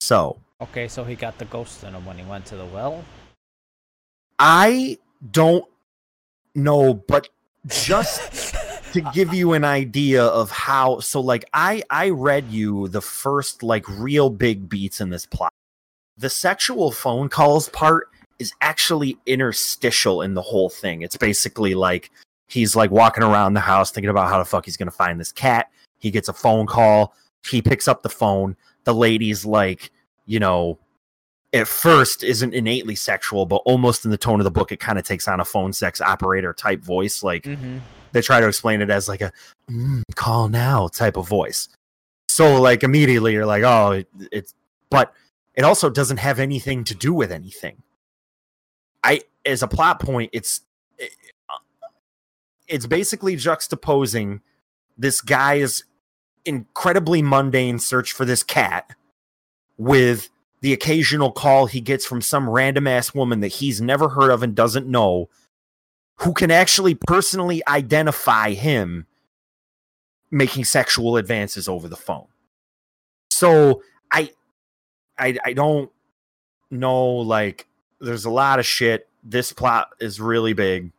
[0.00, 3.04] So, Okay, so he got the ghost in him when he went to the well.
[4.40, 4.98] I
[5.30, 5.64] don't
[6.54, 7.28] know, but
[7.68, 8.54] just
[8.92, 13.62] to give you an idea of how so like i i read you the first
[13.62, 15.52] like real big beats in this plot.
[16.16, 18.08] The sexual phone calls part
[18.40, 21.02] is actually interstitial in the whole thing.
[21.02, 22.10] It's basically like
[22.48, 25.32] he's like walking around the house thinking about how the fuck he's gonna find this
[25.32, 25.70] cat.
[25.98, 27.14] He gets a phone call.
[27.44, 28.56] He picks up the phone.
[28.84, 29.90] The lady's like
[30.28, 30.78] you know
[31.52, 34.98] at first isn't innately sexual, but almost in the tone of the book, it kind
[34.98, 37.22] of takes on a phone sex operator type voice.
[37.22, 37.78] Like Mm-hmm.
[38.12, 39.32] they try to explain it as like a
[39.70, 41.68] mm, call now type of voice.
[42.28, 44.54] So like immediately you're like, oh, it, it's,
[44.90, 45.14] but
[45.54, 47.82] it also doesn't have anything to do with anything.
[49.02, 50.60] I, as a plot point, it's,
[50.98, 51.12] it,
[52.66, 54.40] it's basically juxtaposing
[54.98, 55.84] this guy's
[56.44, 58.94] incredibly mundane search for this cat
[59.78, 60.28] with
[60.60, 64.42] the occasional call he gets from some random ass woman that he's never heard of
[64.42, 65.28] and doesn't know
[66.16, 69.06] who can actually personally identify him
[70.30, 72.26] making sexual advances over the phone.
[73.30, 74.32] So I
[75.18, 75.90] I I don't
[76.70, 77.66] know like
[78.00, 79.08] there's a lot of shit.
[79.22, 80.90] This plot is really big.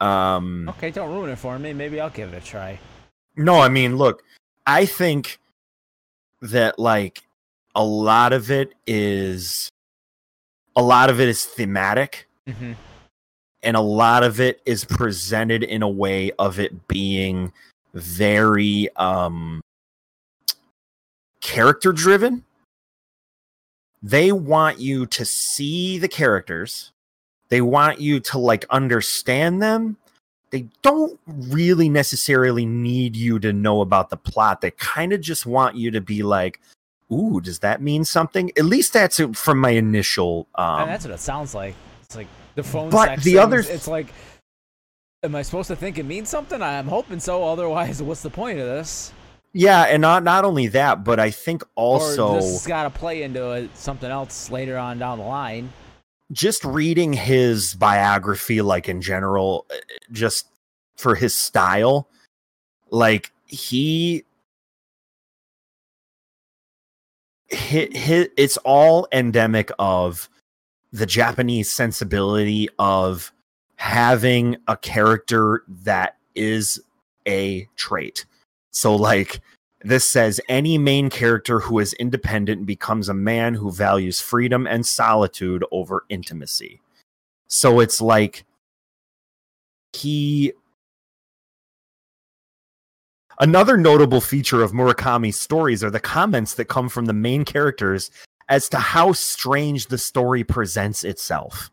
[0.00, 1.72] Um Okay, don't ruin it for me.
[1.72, 2.78] Maybe I'll give it a try.
[3.36, 4.22] no, I mean, look,
[4.66, 5.38] I think
[6.42, 7.22] that like
[7.74, 9.68] a lot of it is
[10.76, 12.26] a lot of it is thematic.
[12.48, 12.72] Mm-hmm.
[13.62, 17.52] and a lot of it is presented in a way of it being
[17.94, 19.60] very um
[21.40, 22.44] character driven.
[24.02, 26.92] They want you to see the characters.
[27.50, 29.96] They want you to like understand them.
[30.50, 34.60] They don't really necessarily need you to know about the plot.
[34.60, 36.60] They kind of just want you to be like
[37.12, 41.14] ooh does that mean something at least that's it from my initial um that's what
[41.14, 41.74] it sounds like.
[42.02, 42.90] It's like the phone.
[42.90, 44.08] But the other- it's like,
[45.22, 46.60] am I supposed to think it means something?
[46.62, 47.44] I'm hoping so.
[47.44, 49.12] Otherwise, what's the point of this?
[49.52, 52.90] Yeah, and not not only that, but I think or also this has got to
[52.90, 55.72] play into something else later on down the line.
[56.32, 59.74] just reading his biography, like in general, uh,
[60.12, 60.46] just
[60.96, 62.08] for his style,
[62.90, 64.24] like he
[67.50, 70.28] hit hit it's all endemic of
[70.92, 73.32] the Japanese sensibility of
[73.76, 76.80] having a character that is
[77.26, 78.26] a trait.
[78.72, 79.40] So like
[79.82, 84.84] this says any main character who is independent becomes a man who values freedom and
[84.84, 86.80] solitude over intimacy.
[87.48, 88.44] So it's like
[89.92, 90.52] he
[93.40, 98.10] Another notable feature of Murakami's stories are the comments that come from the main characters
[98.50, 101.70] as to how strange the story presents itself.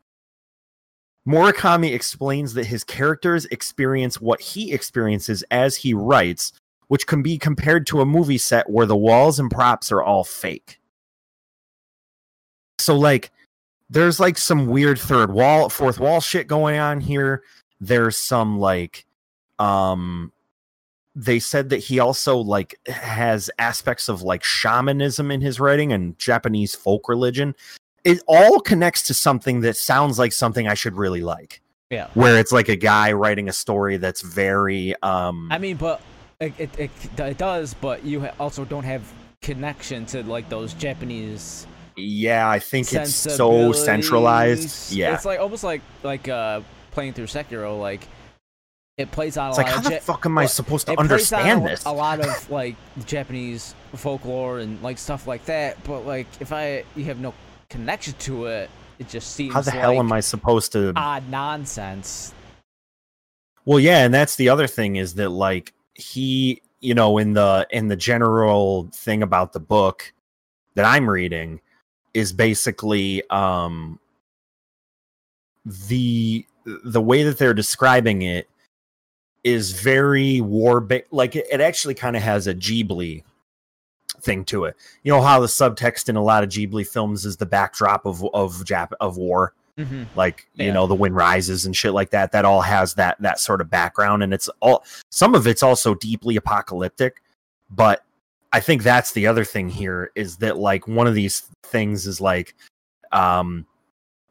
[1.28, 6.53] Murakami explains that his characters experience what he experiences as he writes,
[6.88, 10.24] which can be compared to a movie set where the walls and props are all
[10.24, 10.80] fake.
[12.80, 13.30] So, like,
[13.89, 17.43] there's like some weird third wall, fourth wall shit going on here.
[17.82, 19.05] There's some like,
[19.59, 20.32] um,
[21.18, 26.18] they said that he also like has aspects of like shamanism in his writing and
[26.20, 27.55] Japanese folk religion.
[28.03, 31.61] It all connects to something that sounds like something I should really like.
[31.89, 32.09] Yeah.
[32.13, 36.01] Where it's like a guy writing a story that's very um I mean, but
[36.39, 39.01] it it, it, it does, but you also don't have
[39.41, 41.65] connection to like those Japanese
[41.99, 44.93] yeah, I think it's so centralized.
[44.93, 45.15] Yeah.
[45.15, 46.61] it's like almost like like uh
[46.91, 47.80] playing through Sekiro.
[47.80, 48.07] Like
[48.98, 50.48] it plays on It's a like lot how of the Ja- fuck am I well,
[50.50, 51.86] supposed to it plays on understand a, this?
[51.86, 52.76] A lot of like
[53.06, 55.82] Japanese folklore and like stuff like that.
[55.84, 57.34] But like if I you have no
[57.70, 61.30] connection to it, it just seems How the hell like am I supposed to odd
[61.30, 62.34] nonsense.
[63.66, 67.68] Well, yeah, and that's the other thing is that like he, you know, in the
[67.70, 70.12] in the general thing about the book
[70.74, 71.62] that I'm reading
[72.16, 74.00] is basically um
[75.66, 78.50] the the way that they're describing it
[79.48, 83.24] is very war ba- like it, it actually kind of has a Ghibli
[84.22, 84.76] thing to it.
[85.04, 88.24] You know how the subtext in a lot of Ghibli films is the backdrop of
[88.34, 90.06] of Jap- of war Mm-hmm.
[90.16, 90.74] like you Yeah.
[90.74, 93.70] know the wind rises and shit like that that all has that that sort of
[93.70, 97.22] background and it's all some of it's also deeply apocalyptic
[97.70, 98.04] but
[98.52, 102.20] i think that's the other thing here is that like one of these things is
[102.20, 102.56] like
[103.12, 103.68] um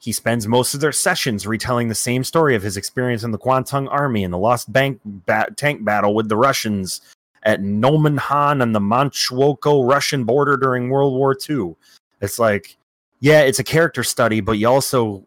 [0.07, 3.39] he spends most of their sessions retelling the same story of his experience in the
[3.39, 7.01] Kwantung army and the lost bank ba- tank battle with the Russians
[7.43, 11.75] at Nomonhan and the Manchukuo Russian border during World War II.
[12.21, 12.77] It's like,
[13.19, 15.27] yeah, it's a character study, but you also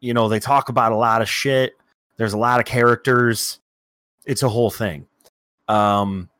[0.00, 1.74] you know they talk about a lot of shit.
[2.16, 3.60] There's a lot of characters.
[4.24, 5.06] It's a whole thing.
[5.68, 6.30] Um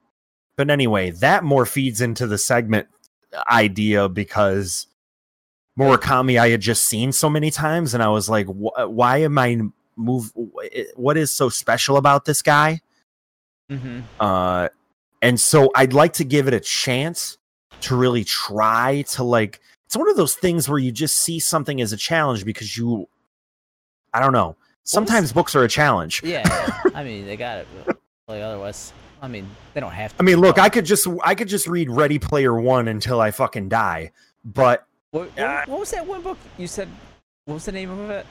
[0.57, 2.88] but anyway that more feeds into the segment
[3.51, 4.86] idea because
[5.78, 9.38] Murakami I had just seen so many times and I was like wh- why am
[9.38, 9.60] I
[9.96, 10.32] move
[10.94, 12.80] what is so special about this guy
[13.70, 14.00] Mm-hmm.
[14.20, 14.68] uh
[15.22, 17.38] and so I'd like to give it a chance
[17.80, 21.80] to really try to like it's one of those things where you just see something
[21.80, 23.08] as a challenge because you
[24.12, 24.54] I don't know.
[24.84, 26.22] Sometimes books are a challenge.
[26.22, 26.42] Yeah,
[26.94, 27.68] I mean they got it.
[28.28, 30.22] Like otherwise, I mean they don't have to.
[30.22, 33.30] I mean, look, I could just I could just read Ready Player One until I
[33.30, 34.12] fucking die.
[34.44, 36.88] But What, what, what was that one book you said?
[37.44, 38.26] What was the name of it?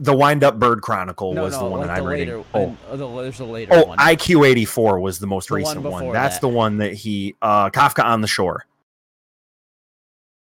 [0.00, 2.38] the Wind Up Bird Chronicle no, was no, the one like that I'm later.
[2.38, 2.44] reading.
[2.52, 3.98] Oh, and- oh, the, there's a later oh, one.
[3.98, 5.92] IQ eighty four was the most The recent one.
[5.92, 6.40] before That's that.
[6.40, 8.66] the one that he uh Kafka on the Shore.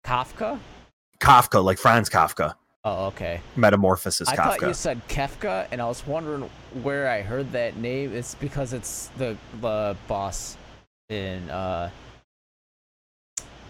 [0.05, 0.57] Kafka.
[1.19, 2.55] Kafka, like Franz Kafka.
[2.85, 3.41] Oh, okay.
[3.57, 4.39] Metamorphosis Kafka.
[4.39, 6.49] I thought you said Kefka, and I was wondering
[6.83, 8.15] where I heard that name.
[8.15, 10.55] It's because it's the the boss
[11.09, 11.89] in uh,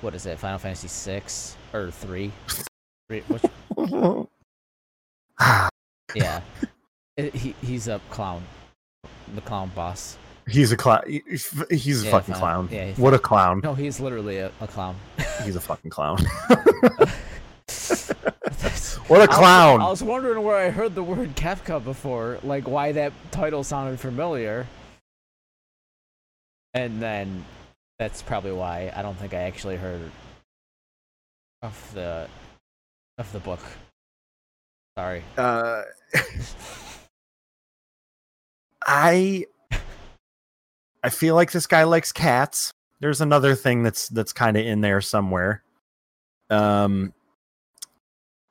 [0.02, 0.38] what is it?
[0.40, 2.32] Final Fantasy six or three?
[3.10, 3.44] Three- which-
[6.16, 6.42] yeah,
[7.18, 8.44] It- he he's a clown,
[9.36, 10.18] the clown boss.
[10.48, 11.02] he's a clown.
[11.08, 12.68] He's a Yeah, fucking clown.
[12.72, 13.62] Yeah, he's- what a clown.
[13.64, 14.96] No, he's literally a, a clown.
[15.44, 16.18] He's a fucking clown.
[19.08, 19.82] What a I was- clown.
[19.82, 24.00] I was wondering where I heard the word Kefka before, like why that title sounded
[24.00, 24.68] familiar.
[26.74, 27.44] And then
[28.02, 30.02] that's probably why I don't think I actually heard
[31.62, 32.28] of the
[33.20, 33.60] of the book.
[34.98, 35.24] Sorry.
[35.38, 35.84] uh,
[38.88, 39.46] I
[41.04, 42.74] I feel like this guy likes cats.
[43.02, 45.62] There's another thing that's that's kind of in there somewhere.
[46.50, 47.14] Um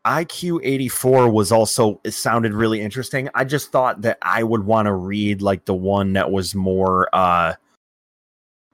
[0.07, 3.29] IQ 84 was also it sounded really interesting.
[3.35, 7.09] I just thought that I would want to read like the one that was more
[7.13, 7.55] uh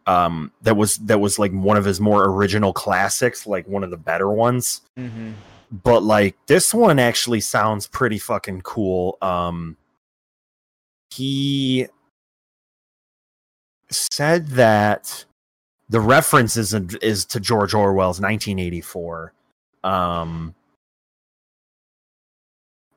[0.07, 3.91] um that was that was like one of his more original classics, like one of
[3.91, 4.83] the better ones.
[4.99, 5.33] Mm-hmm.
[5.85, 9.19] but like this one actually sounds pretty fucking cool.
[9.23, 9.77] Um
[11.11, 11.87] he
[13.91, 15.25] said that
[15.89, 19.33] the reference is is to George Orwell's 1984
[19.85, 20.55] um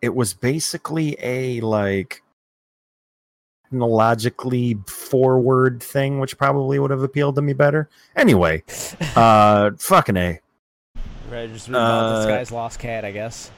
[0.01, 2.23] it was basically a like
[3.69, 8.63] technologically forward thing which probably would have appealed to me better anyway
[9.15, 10.39] uh fucking a
[11.29, 13.51] Right, just about this uh, guy's lost cat, I guess.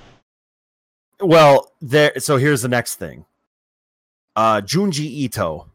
[1.21, 2.11] Well, there.
[2.19, 3.25] So here's the next thing.
[4.35, 5.67] Uh, Junji Ito.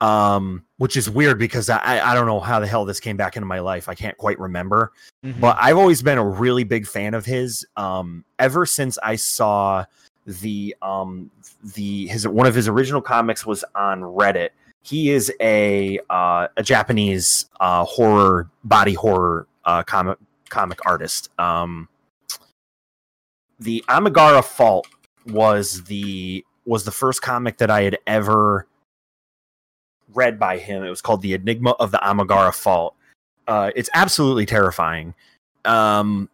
[0.00, 3.36] Um, which is weird because I I don't know how the hell this came back
[3.36, 3.88] into my life.
[3.88, 4.92] I can't quite remember.
[5.24, 5.40] Mhm.
[5.40, 7.64] But I've always been a really big fan of his.
[7.76, 9.84] Um, ever since I saw
[10.26, 11.30] the um
[11.74, 14.50] the his one of his original comics was on Reddit.
[14.82, 20.18] He is a uh, a Japanese uh, horror body horror uh, comic
[20.48, 21.30] comic artist.
[21.38, 21.88] Um,
[23.58, 24.86] the Amigara Fault
[25.26, 28.66] was the was the first comic that I had ever
[30.14, 30.82] read by him.
[30.84, 32.94] It was called The Enigma of the Amigara Fault.
[33.48, 35.14] Uh, it's absolutely terrifying.
[35.64, 36.28] Um,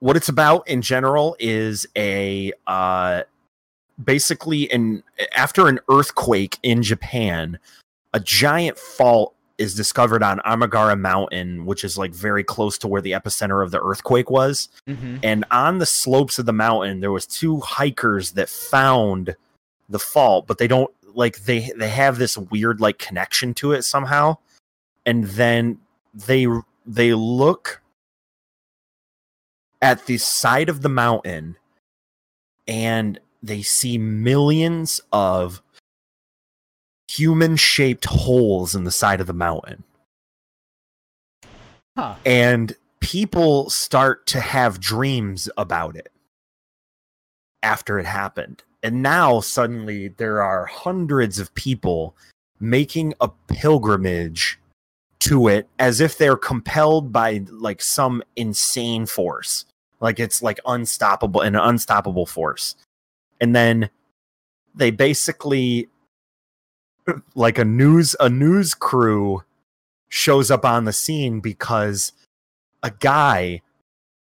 [0.00, 3.22] what it's about in general is a uh,
[4.02, 5.02] basically an
[5.36, 7.58] after an earthquake in Japan,
[8.12, 13.02] a giant fault is discovered on Amigara Mountain, which is like very close to where
[13.02, 15.18] the epicenter of the earthquake was Mhm.
[15.24, 19.34] and on the slopes of the mountain there was two hikers that found
[19.88, 23.82] the fault but they don't like they they have this weird like connection to it
[23.82, 24.36] somehow
[25.04, 25.78] and then
[26.14, 26.46] they
[26.86, 27.80] they look
[29.80, 31.56] at the side of the mountain
[32.66, 35.62] and they see millions of
[37.08, 39.84] human shaped holes in the side of the mountain
[41.96, 42.14] Huh.
[42.24, 46.12] and people start to have dreams about it
[47.64, 48.62] after it happened.
[48.84, 52.14] And now suddenly there are hundreds of people
[52.60, 54.60] making a pilgrimage
[55.20, 59.64] to it as if they're compelled by like some insane force.
[60.00, 62.76] Like it's like unstoppable an unstoppable force.
[63.40, 63.90] And then
[64.74, 65.88] they basically
[67.34, 69.42] like a news a news crew
[70.08, 72.12] shows up on the scene because
[72.82, 73.60] a guy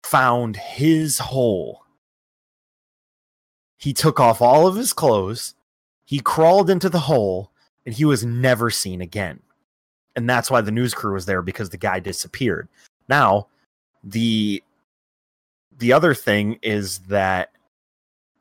[0.04, 1.84] found his hole.
[3.78, 5.56] He took off all of his clothes,
[6.06, 7.52] he crawled into the hole,
[7.86, 9.42] and he was never seen again.
[10.16, 12.68] And that's why the news crew was there because the guy disappeared.
[13.10, 13.48] Now,
[14.04, 14.64] the
[15.78, 17.52] the other thing is that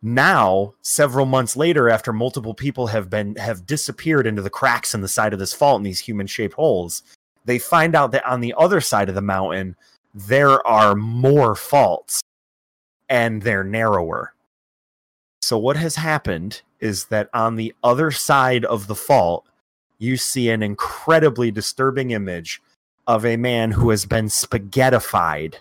[0.03, 5.01] now several months later after multiple people have been have disappeared into the cracks in
[5.01, 7.03] the side of this fault in these human shaped holes
[7.45, 9.77] they find out that on the other side of the mountain
[10.15, 12.21] there are more faults
[13.09, 14.35] and they're narrower.
[15.43, 19.47] So what has happened is that on the other side of the fault
[20.05, 22.61] you see an incredibly disturbing image
[23.07, 25.57] of a man who has been spaghettified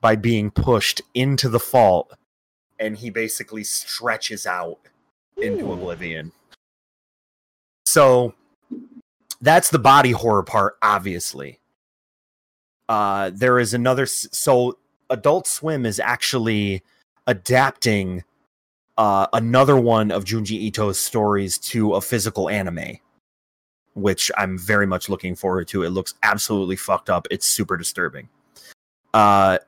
[0.00, 2.14] by being pushed into the fault
[2.80, 4.78] and he basically stretches out
[5.36, 5.72] into Ooh.
[5.74, 6.32] oblivion.
[7.84, 8.34] So
[9.40, 11.60] that's the body horror part, obviously.
[12.88, 14.06] Uh, there is another.
[14.06, 14.78] So
[15.10, 16.82] Adult Swim is actually
[17.26, 18.24] adapting
[18.96, 22.98] uh, another one of Junji Ito's stories to a physical anime,
[23.94, 25.82] which I'm very much looking forward to.
[25.82, 27.26] It looks absolutely fucked up.
[27.30, 28.28] It's super disturbing.
[29.12, 29.58] Uh,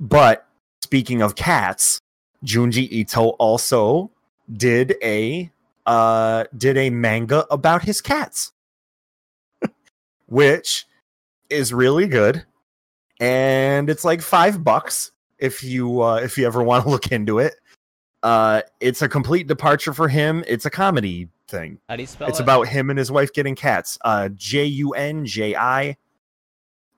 [0.00, 0.46] but
[0.82, 2.00] speaking of cats,
[2.44, 4.10] Junji Ito also
[4.52, 5.50] did a
[5.86, 8.52] uh did a manga about his cats
[10.26, 10.86] which
[11.50, 12.44] is really good
[13.20, 17.38] and it's like 5 bucks if you uh if you ever want to look into
[17.40, 17.54] it
[18.22, 22.28] uh it's a complete departure for him it's a comedy thing How do you spell
[22.28, 22.42] it's it?
[22.42, 25.96] about him and his wife getting cats uh J U N J I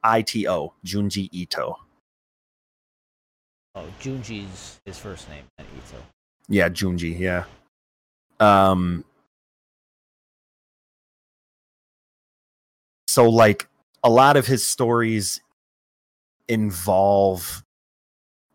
[0.02, 1.78] I T O Junji Ito
[3.76, 6.01] Oh, Junji's his first name, not Ito.
[6.48, 7.44] Yeah, Junji, yeah.
[8.39, 9.05] Um
[13.09, 13.68] So like
[14.05, 15.40] a lot of his stories
[16.48, 17.64] involve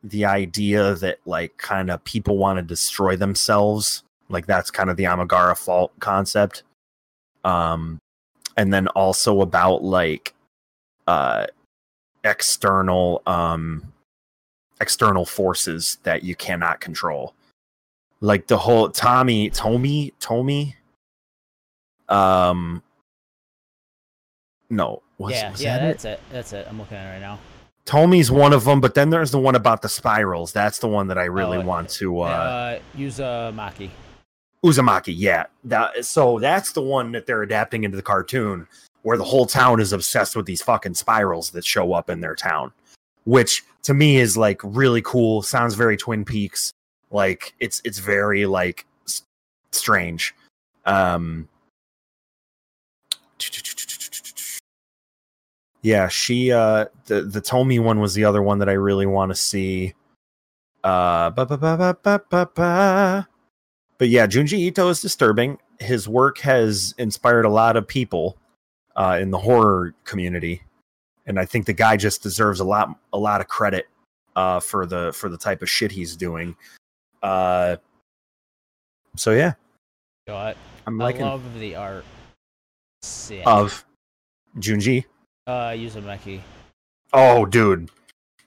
[0.04, 4.04] the idea that like kind of people want to destroy themselves.
[4.30, 6.64] Like that's kind of the Amigara fault concept.
[7.44, 8.00] Um
[8.58, 10.34] and then also about like
[11.08, 11.48] uh
[12.24, 13.92] external um
[14.82, 17.34] external forces that you cannot control
[18.22, 20.76] like the whole Tomie, Tomie, Tomie.
[22.14, 22.82] Um,
[24.70, 26.20] no, was, yeah, was yeah, that that's it.
[26.32, 26.68] That's it.
[26.70, 27.40] I'm looking at it right now.
[27.86, 30.52] Tomie's one of them, but then there's the one about the spirals.
[30.52, 32.22] That's the one that I really Oh, want to.
[32.22, 33.90] Uh, Uh, Uzumaki.
[34.64, 35.46] Uzumaki, yeah.
[35.64, 38.68] That, so that's the one that they're adapting into the cartoon,
[39.04, 42.36] where the whole town is obsessed with these fucking spirals that show up in their
[42.36, 42.72] town,
[43.24, 45.42] which to me is like really cool.
[45.42, 46.74] Sounds very Twin Peaks.
[47.12, 49.24] Like it's it's very like s-
[49.72, 50.36] strange.
[50.86, 51.48] Um,
[55.82, 59.32] yeah, she uh the the Tomie one was the other one that I really want
[59.32, 59.94] to see.
[60.84, 63.28] Uh, ba ba ba ba ba ba.
[64.00, 65.60] But yeah, Junji Ito is disturbing.
[65.80, 68.38] His work has inspired a lot of people
[68.96, 70.64] uh, in the horror community,
[71.28, 73.88] and I think the guy just deserves a lot a lot of credit
[74.36, 76.56] uh, for the for the type of shit he's doing.
[77.22, 77.76] Uh,
[79.16, 79.54] so yeah,
[80.28, 80.58] Got.
[80.88, 82.06] I'm I liking love the art.
[83.02, 83.44] Sick.
[83.46, 83.84] of
[84.58, 85.06] Junji.
[85.48, 85.76] uh.
[87.12, 87.90] Oh, dude.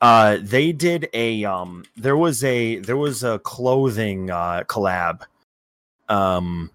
[0.00, 1.84] Uh, they did a um.
[1.96, 5.22] There was a there was a clothing uh collab,
[6.12, 6.70] um,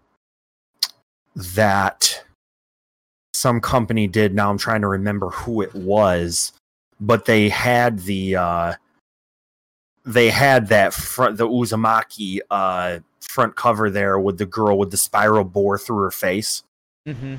[1.36, 2.24] that
[3.34, 4.34] some company did.
[4.34, 6.54] Now I'm trying to remember who it was,
[7.00, 8.74] but they had the uh,
[10.06, 14.98] they had that front the Uzumaki uh front cover there with the girl with the
[14.98, 16.64] spiral bore through her face
[17.08, 17.36] Mm-hmm.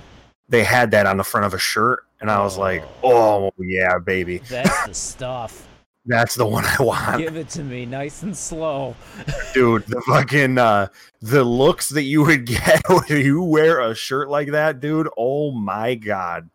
[0.49, 3.99] they had that on the front of a shirt and i was like oh yeah
[3.99, 5.68] baby That's the stuff.
[6.09, 7.19] That's the one i want.
[7.19, 8.97] Give it to me, nice and slow.
[9.55, 10.89] dude the fucking uh
[11.21, 15.09] the looks that you would get when you wear a shirt like that dude.
[15.17, 16.49] Oh my god.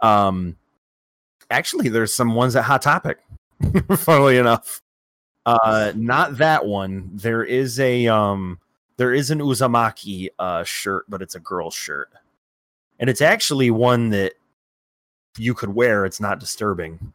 [0.00, 0.56] Um
[1.50, 3.18] actually there's some ones at hot topic
[3.96, 4.80] funnily enough.
[5.44, 7.10] Uh not that one.
[7.14, 8.60] There is a um
[8.96, 12.10] there is an uzumaki uh shirt but it's a girl's shirt.
[13.00, 14.34] And it's actually one that
[15.36, 16.04] you could wear.
[16.04, 17.12] It's not disturbing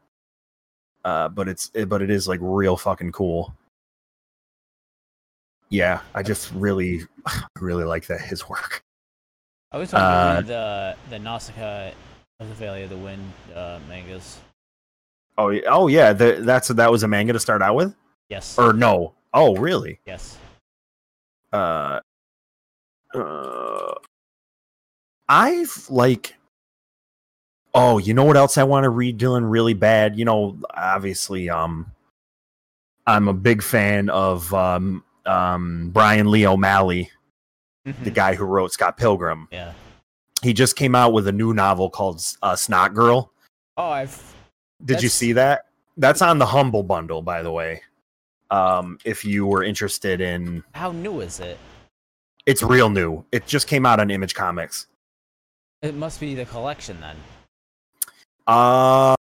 [1.05, 3.53] uh but it's it, but it is like real fucking cool
[5.69, 7.01] yeah i just really
[7.59, 8.81] really like that his work
[9.71, 11.91] I was talking Uh, about the the Nausicaa
[12.39, 13.21] of the Valley of the Wind
[13.53, 14.39] uh, mangas.
[15.37, 17.93] oh yeah- oh yeah the, that's that was a manga to start out with
[18.29, 18.57] Yes.
[18.57, 20.37] or no oh really yes.
[21.53, 21.99] uh,
[23.13, 23.93] uh
[25.27, 26.35] I've like
[27.73, 30.17] oh, you know what else I want to read Dylan really bad?
[30.17, 31.91] You know, obviously um
[33.07, 37.09] I'm a big fan of um um Brian Lee O'Malley,
[37.85, 38.13] the Mhm.
[38.13, 39.47] guy who wrote Scott Pilgrim.
[39.51, 39.73] Yeah.
[40.41, 43.31] He just came out with a new novel called uh, Snot Girl.
[43.75, 44.35] Oh, I've.
[44.85, 45.65] Did you see that?
[45.97, 47.81] That's on the Humble bundle, by the way.
[48.49, 51.57] Um, if you were interested in How new is it?
[52.45, 53.25] it's real new.
[53.33, 54.87] It just came out on Image Comics.
[55.81, 57.17] It must be the collection then.
[58.49, 59.15] Uh,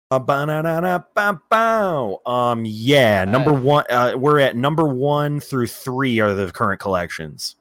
[2.26, 3.84] um, yeah, number one.
[3.90, 7.58] Uh, we're at number one through three are the current collections.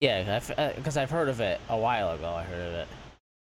[0.00, 0.50] Yeah, because
[0.96, 2.28] I've, uh I've heard of it a while ago.
[2.28, 2.88] I heard of it.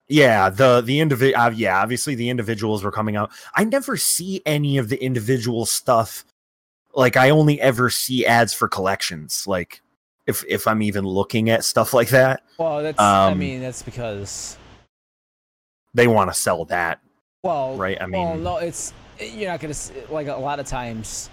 [0.09, 1.41] Yeah, the the individual.
[1.41, 3.31] Uh, yeah, obviously the individuals were coming out.
[3.55, 6.25] I never see any of the individual stuff.
[6.95, 9.47] Like I only ever see ads for collections.
[9.47, 9.81] Like
[10.27, 12.99] if if I'm even looking at stuff like that, Well, that's.
[12.99, 14.57] I Um, mean, that's because.
[15.95, 17.01] They want to sell that,
[17.43, 18.01] Well, right?
[18.01, 19.75] I well, mean, no, it's you're not gonna
[20.11, 21.31] like a lot of times.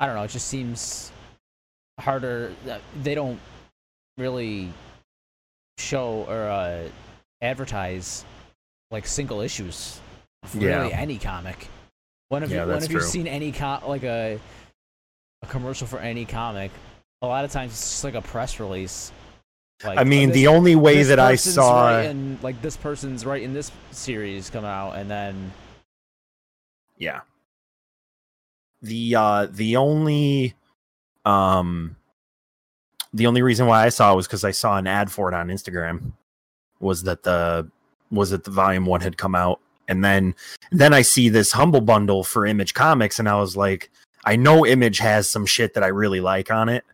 [0.00, 0.22] I don't know.
[0.22, 1.12] It just seems
[2.00, 2.52] harder.
[3.02, 3.40] They don't
[4.18, 4.72] really
[5.78, 6.88] show or uh,
[7.40, 8.24] advertise
[8.90, 10.00] like single issues.
[10.54, 10.80] Yeah.
[10.82, 11.68] Really, any comic.
[12.28, 14.40] When have Yeah, you, when have you seen any com- like a
[15.42, 16.70] a commercial for any comic?
[17.20, 19.12] A lot of times it's just like a press release.
[19.84, 23.52] Like, I mean, the only way that I saw, writing, like this person's right in
[23.52, 25.52] this series come out, and then
[26.98, 27.20] yeah,
[28.80, 30.54] the uh the only
[31.24, 31.96] um
[33.12, 35.34] the only reason why I saw it was because I saw an ad for it
[35.34, 36.12] on Instagram.
[36.80, 37.68] Was that the
[38.10, 40.34] was that the volume one had come out, and then
[40.70, 43.90] then I see this humble bundle for Image Comics, and I was like,
[44.24, 46.84] I know Image has some shit that I really like on it.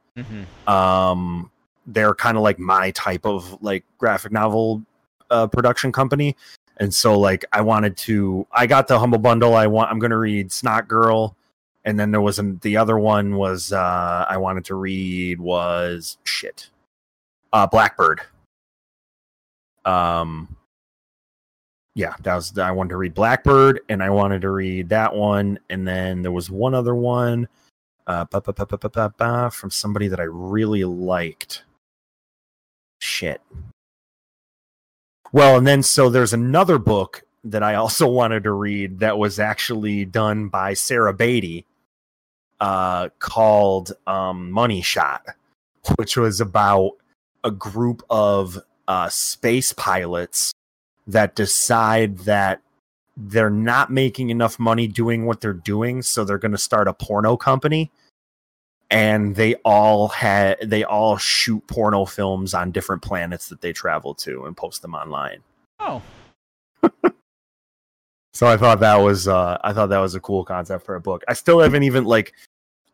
[0.67, 1.51] um
[1.89, 4.83] they're kind of like my type of like graphic novel
[5.31, 6.37] uh production company.
[6.77, 9.55] And so like i wanted to i got the humble bundle.
[9.55, 11.37] I want i'm gonna read snot girl.
[11.85, 16.71] And then there was the other one was uh i wanted to read was shit
[17.53, 18.21] uh blackbird.
[19.85, 20.57] Um
[21.95, 25.59] yeah that was i wanted to read blackbird and i wanted to read that one.
[25.71, 27.49] And then there was one other one
[28.09, 31.65] uh, from somebody that I really liked.
[32.99, 33.41] Shit.
[35.33, 39.39] Well, and then so there's another book that I also wanted to read that was
[39.39, 41.67] actually done by Sarah Beattie,
[42.61, 45.25] uh, called um, Money Shot,
[45.97, 46.93] which was about
[47.45, 48.59] a group of
[48.89, 50.53] uh, space pilots
[51.07, 52.61] that decide that
[53.17, 56.93] they're not making enough money doing what they're doing, so they're going to start a
[56.93, 57.91] porno company.
[58.91, 64.15] And they all had they all shoot porno films on different planets that they travel
[64.15, 65.41] to and post them online.
[65.81, 66.03] oh,
[68.33, 71.01] So I thought that was uh I thought that was a cool concept for a
[71.01, 71.23] book.
[71.29, 72.33] I still haven't even like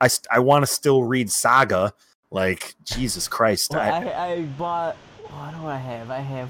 [0.00, 1.92] I st- I want to still read Saga.
[2.30, 3.70] Like Jesus Christ.
[3.70, 4.96] well, I, I, I bought.
[5.28, 6.10] What do I have?
[6.10, 6.48] I have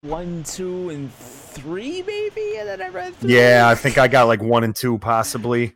[0.00, 3.14] one, two, and three, maybe, and then I read.
[3.16, 3.36] Three.
[3.36, 5.74] yeah, I think I got like one and two possibly.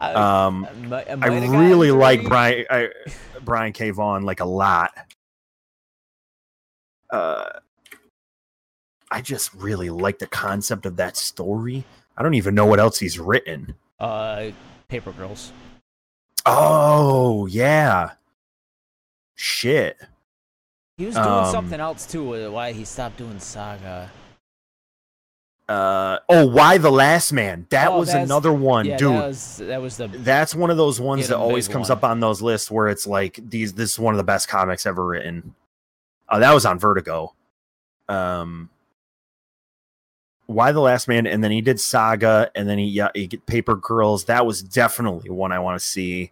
[0.00, 2.28] I, Um I might- I I gotten really like three.
[2.28, 2.88] Brian I,
[3.42, 3.90] Brian K.
[3.90, 4.92] Vaughan like a lot.
[7.10, 7.48] Uh,
[9.10, 11.84] I just really like the concept of that story.
[12.16, 13.74] I don't even know what else he's written.
[14.00, 14.50] Uh,
[14.88, 15.52] Paper Girls.
[16.44, 18.12] Oh yeah,
[19.34, 19.96] shit.
[20.96, 22.46] He was doing Um, something else too.
[22.46, 24.10] uh, Why he stopped doing Saga?
[25.68, 27.66] Uh oh, Y the last man?
[27.70, 29.12] That Oh, was another one, yeah, dude.
[29.14, 31.98] that was that was the That's one of those ones that always comes one.
[31.98, 34.86] up on those lists where it's like these this is one of the best comics
[34.86, 35.54] ever written.
[36.28, 37.34] Uh, that was on Vertigo.
[38.08, 38.70] Um
[40.46, 43.44] Y the Last Man and then he did Saga and then he yeah, he get
[43.46, 44.26] Paper Girls.
[44.26, 46.30] That was definitely one I want to see.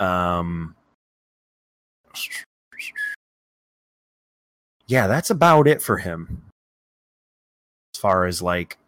[0.00, 0.74] Um
[4.88, 6.42] Yeah, that's about it for him.
[8.06, 8.78] Far as like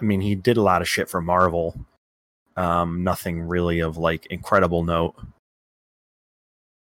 [0.00, 1.78] I mean, he did a lot of shit for Marvel.
[2.56, 5.14] Um, nothing really of like incredible note.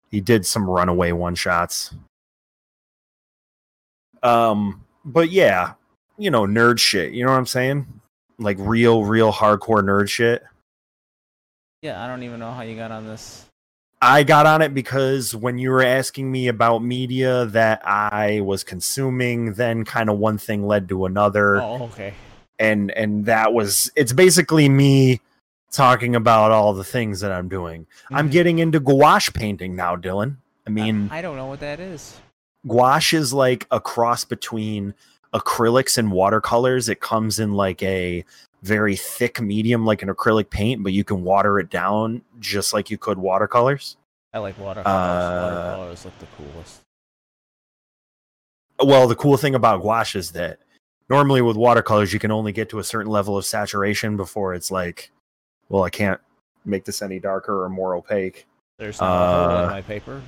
[0.09, 1.93] He did some runaway one shots.
[4.23, 5.73] Um, but yeah,
[6.17, 7.13] you know, nerd shit.
[7.13, 8.01] You know what I'm saying?
[8.39, 10.43] Like real, real hardcore nerd shit.
[11.83, 12.03] yeah.
[12.03, 13.46] I don't even know how you got on this.
[14.01, 18.63] I got on it because when you were asking me about media that I was
[18.63, 21.57] consuming, then kind of one thing led to another.
[21.61, 22.13] Oh, okay.
[22.59, 25.21] and and that was it's basically me
[25.71, 27.85] talking about all the things that I'm doing.
[28.11, 28.31] I'm Mhm.
[28.31, 30.37] getting into gouache painting now, Dylan.
[30.65, 32.19] I mean, I don't know what that is.
[32.67, 34.93] gouache is like a cross between
[35.33, 36.89] acrylics and watercolors.
[36.89, 38.25] It comes in like a
[38.63, 42.89] very thick medium like an acrylic paint, but you can water it down just like
[42.89, 43.97] you could watercolors.
[44.33, 44.85] I like watercolors.
[44.87, 46.81] Uh, watercolors look the coolest.
[48.79, 50.59] Well, the cool thing about gouache is that
[51.09, 54.69] normally with watercolors you can only get to a certain level of saturation before it's
[54.69, 55.11] like,
[55.69, 56.19] well, I can't
[56.65, 58.45] make this any darker or more opaque.
[58.77, 60.21] There's no uh, in my paper.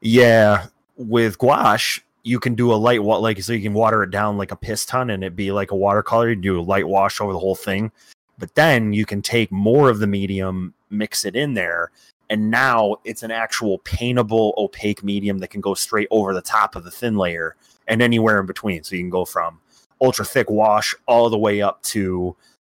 [0.00, 0.66] Yeah,
[0.96, 4.38] with gouache, you can do a light wa- like so you can water it down
[4.38, 6.30] like a piston and it be like a watercolor.
[6.30, 7.90] You do a light wash over the whole thing,
[8.38, 11.90] but then you can take more of the medium, mix it in there,
[12.30, 16.76] and now it's an actual paintable opaque medium that can go straight over the top
[16.76, 17.56] of the thin layer
[17.88, 18.82] and anywhere in between.
[18.84, 19.60] So you can go from
[20.00, 22.36] ultra thick wash all the way up to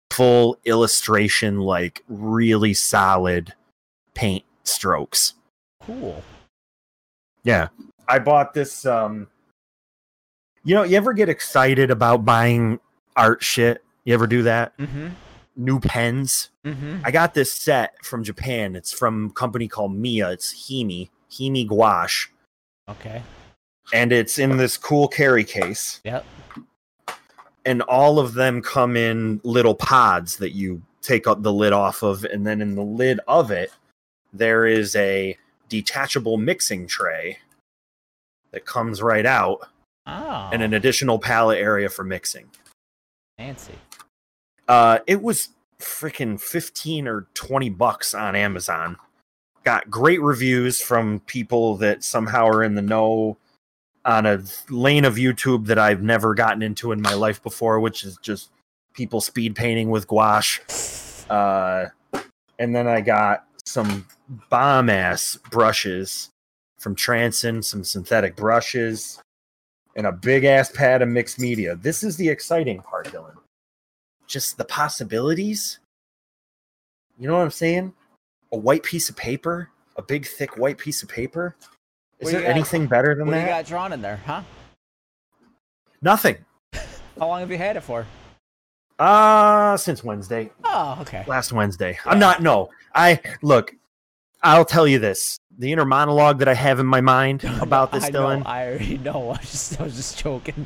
[0.09, 3.53] full illustration, like really solid
[4.13, 5.33] paint strokes.
[5.81, 6.23] Cool.
[7.43, 7.67] Yeah.
[8.07, 9.27] I bought this um
[10.63, 12.79] you know, you ever get excited about buying
[13.15, 13.83] art shit?
[14.05, 14.77] You ever do that?
[14.77, 15.09] Mm-hmm.
[15.55, 16.49] New pens.
[16.65, 17.01] Mm-hmm.
[17.03, 18.75] I got this set from Japan.
[18.75, 20.31] It's from a company called Miya.
[20.31, 22.29] It's Himi, Himi Gouache,
[22.89, 23.21] Okay.
[23.93, 26.01] and it's in this cool carry case.
[26.03, 26.25] Yep.
[27.65, 32.03] And all of them come in little pods that you take up the lid off
[32.03, 33.71] of, and then in the lid of it,
[34.33, 35.37] there is a
[35.69, 37.37] detachable mixing tray
[38.51, 39.67] that comes right out,
[40.05, 40.49] Oh.
[40.51, 42.49] and an additional pallet area for mixing.
[43.37, 43.75] fancy.
[44.67, 45.49] Uh, it was
[45.79, 48.97] freaking 15 or 20 bucks on Amazon.
[49.63, 53.37] Got great reviews from people that somehow are in the know
[54.05, 58.03] on a lane of YouTube that I've never gotten into in my life before, which
[58.03, 58.49] is just
[58.93, 60.61] people speed painting with gouache.
[61.29, 61.85] Uh,
[62.59, 64.05] and then I got some
[64.49, 66.29] bomb ass brushes
[66.77, 69.21] from Transon, some synthetic brushes,
[69.95, 71.75] and a big ass pad of mixed media.
[71.75, 73.35] This is the exciting part, Dylan
[74.25, 75.79] just the possibilities.
[77.19, 77.93] You know what I'm saying?
[78.51, 81.55] A white piece of paper, a big thick white piece of paper.
[82.19, 84.41] Is What there got- anything better than What do you got drawn in there, huh?
[86.01, 86.37] Nothing.
[86.73, 88.05] How long have you had it for?
[88.97, 91.23] Uh since Wednesday, Oh, okay.
[91.27, 91.91] last Wednesday.
[92.05, 92.11] Yeah.
[92.11, 92.41] I'm not.
[92.41, 93.75] No, I look.
[94.43, 98.05] I'll tell you this: the inner monologue that I have in my mind about this,
[98.05, 98.45] I know, Dylan.
[98.45, 99.29] I already know.
[99.31, 100.65] I was just, I was just joking.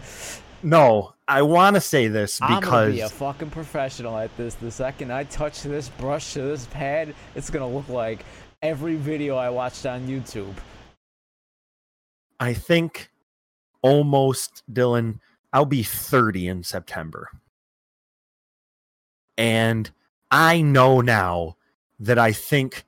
[0.64, 4.56] No, I want to say this because I'm gonna be a fucking professional at this.
[4.56, 8.26] The second I touch this brush to this pad, it's gonna look like
[8.62, 10.54] every video I watched on YouTube.
[12.40, 13.12] I think
[13.82, 15.20] almost Dylan,
[15.54, 17.30] I'll be 30 in September.
[19.38, 19.92] And
[20.32, 21.58] I know now
[22.00, 22.84] that I think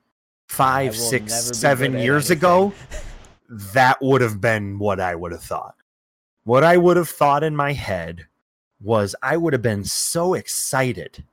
[0.50, 2.38] five, six, seven years anything.
[2.38, 2.72] ago,
[3.72, 5.76] that would have been what I would have thought.
[6.44, 8.26] What I would have thought in my head
[8.82, 11.24] was I would have been so excited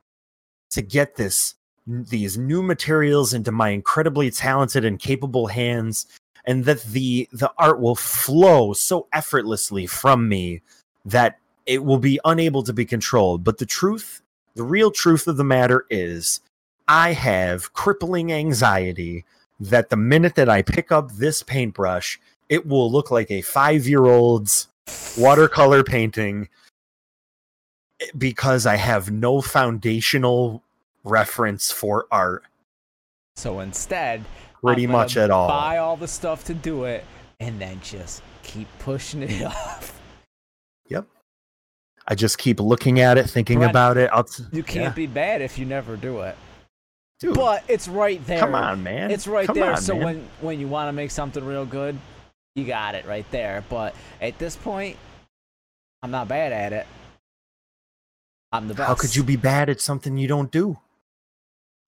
[0.70, 1.54] to get this
[1.86, 6.06] these new materials into my incredibly talented and capable hands
[6.44, 10.60] and that the the art will flow so effortlessly from me
[11.06, 14.20] that it will be unable to be controlled but the truth
[14.54, 16.40] the real truth of the matter is
[16.88, 19.24] i have crippling anxiety
[19.60, 24.68] that the minute that i pick up this paintbrush it will look like a 5-year-old's
[25.18, 26.48] watercolor painting
[28.16, 30.62] because i have no foundational
[31.04, 32.44] reference for art
[33.36, 34.24] So instead,
[34.62, 37.04] pretty I'm much at all Buy all the stuff to do it,
[37.40, 40.00] and then just keep pushing it off.
[40.88, 41.06] Yep.
[42.08, 44.10] I just keep looking at it, thinking Brent, about it.
[44.12, 44.90] I'll t- You can't Yeah.
[44.90, 46.36] be bad if you never do it.
[47.20, 48.38] Dude, But it's right there.
[48.38, 49.10] come on, man.
[49.10, 49.72] It's right Come there.
[49.72, 50.04] on, so man.
[50.04, 51.98] when when you want to make something real good,
[52.54, 53.64] you got it right there.
[53.68, 54.96] But at this point,
[56.02, 56.86] I'm not bad at it.
[58.52, 58.86] I'm the best.
[58.86, 60.78] how could you be bad at something you don't do?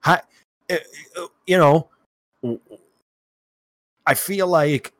[0.00, 0.20] How,
[0.70, 0.76] uh,
[1.16, 1.88] uh, you know,
[4.04, 4.92] I feel like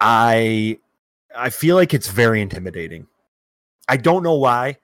[0.00, 0.78] I
[1.34, 3.06] I feel like it's very intimidating.
[3.88, 4.78] I don't know why.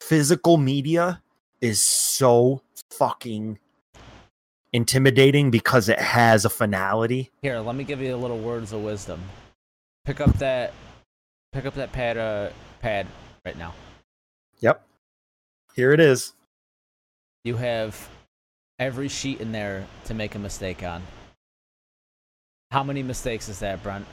[0.00, 1.22] Physical media
[1.60, 3.58] is so fucking
[4.72, 7.30] intimidating because it has a finality.
[7.42, 9.20] Here, let me give you a little words of wisdom.
[10.04, 10.72] Pick up that,
[11.52, 12.50] pick up that pad, uh,
[12.80, 13.06] pad
[13.44, 13.72] right now.
[14.60, 14.84] Yep.
[15.74, 16.32] Here it is.
[17.44, 18.08] You have
[18.78, 21.02] every sheet in there to make a mistake on.
[22.70, 24.06] How many mistakes is that, Brent?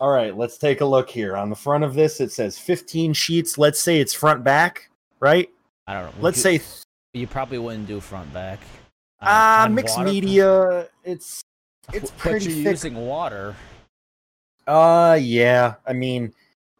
[0.00, 1.36] All right, let's take a look here.
[1.36, 3.56] On the front of this, it says 15 sheets.
[3.56, 4.90] Let's say it's front back,
[5.20, 5.48] right?
[5.86, 6.22] I don't know.
[6.22, 6.83] Let's You- say
[7.14, 8.60] you probably wouldn't do front back.
[9.20, 10.88] on- ah mixed water- media.
[11.04, 11.40] It's
[11.92, 12.46] it's pretty.
[12.46, 12.70] but you're thick.
[12.72, 13.54] using water.
[14.66, 15.74] uh yeah.
[15.86, 16.34] I mean,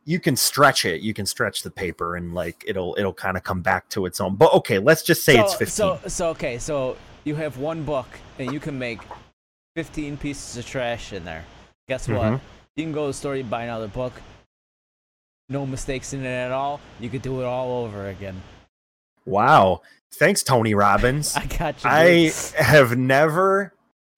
[0.04, 1.00] you can stretch it.
[1.00, 4.20] You can stretch the paper and like it'll it'll kind of come back to its
[4.20, 4.34] own.
[4.36, 5.68] But okay, let's just say so, it's 15.
[5.68, 8.08] So, so okay, so you have one book
[8.38, 9.00] and you can make
[9.76, 11.44] 15 pieces of trash in there.
[11.88, 12.22] Guess what?
[12.32, 12.40] Mhm.
[12.76, 14.12] You can go to the store, you buy another book.
[15.48, 16.80] No mistakes in it at all.
[17.00, 18.40] You could do it all over again.
[19.26, 19.82] Wow.
[20.12, 21.36] Thanks Tony Robbins.
[21.36, 21.90] I got you.
[21.90, 23.74] I have never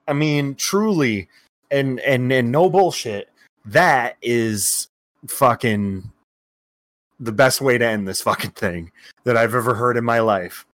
[0.07, 1.29] I mean truly
[1.71, 3.31] and and and no bullshit
[3.65, 4.89] that is
[5.27, 6.11] fucking
[7.19, 8.93] the best way to end this fucking thing
[9.25, 10.67] that I've ever heard in my life.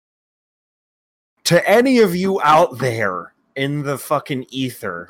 [1.44, 5.08] To any of you out there in the fucking ether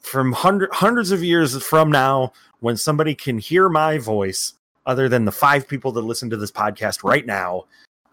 [0.00, 4.54] from hundred, hundreds of years from now, when somebody can hear my voice,
[4.86, 7.64] other than the five people that listen to this podcast right now,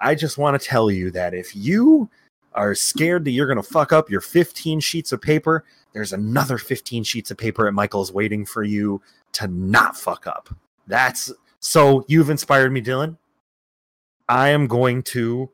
[0.04, 2.10] I just want to tell you that if you
[2.54, 5.64] are scared that you're going to fuck up your 15 sheets of paper,
[5.94, 9.02] there's another 15 sheets of paper at Michael's waiting for you
[9.32, 10.54] to not fuck up.
[10.88, 11.32] That's
[11.62, 13.18] so you've inspired me, Dylan.
[14.28, 15.50] I am going to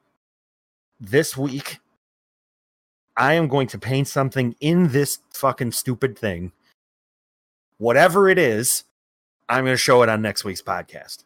[1.00, 1.78] this week.
[3.16, 6.54] I am going to paint something in this fucking stupid thing.
[7.78, 8.86] Whatever it is,
[9.48, 11.24] I'm going to show it on next week's podcast.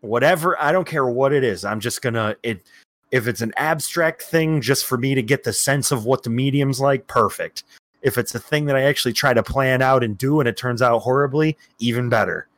[0.00, 1.64] Whatever, I don't care what it is.
[1.64, 2.62] I'm just to it
[3.10, 6.30] if it's an abstract thing just for me to get the sense of what the
[6.30, 7.64] medium's like, perfect.
[8.02, 10.56] If it's a thing that I actually try to plan out and do and it
[10.56, 12.48] turns out horribly, even better.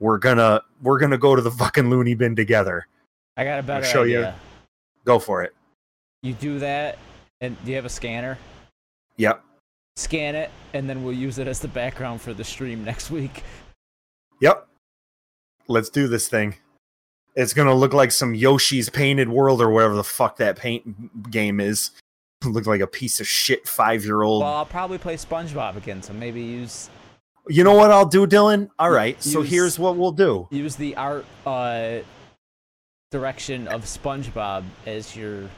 [0.00, 2.86] We're gonna we're gonna go to the fucking loony bin together.
[3.36, 4.18] I got a better show you.
[4.18, 4.34] idea.
[5.04, 5.54] Go for it.
[6.22, 6.98] You do that,
[7.40, 8.36] and do you have a scanner?
[9.16, 9.42] Yep.
[9.96, 13.44] Scan it, and then we'll use it as the background for the stream next week.
[14.40, 14.66] Yep.
[15.68, 16.56] Let's do this thing.
[17.34, 21.60] It's gonna look like some Yoshi's Painted World or whatever the fuck that paint game
[21.60, 21.90] is.
[22.44, 24.42] Look like a piece of shit five year old.
[24.42, 26.88] Well, I'll probably play SpongeBob again, so maybe use
[27.48, 28.70] You know what I'll do, Dylan?
[28.78, 29.22] All right.
[29.22, 30.48] So here's what we'll do.
[30.50, 31.98] use the art uh
[33.10, 35.50] direction of SpongeBob as your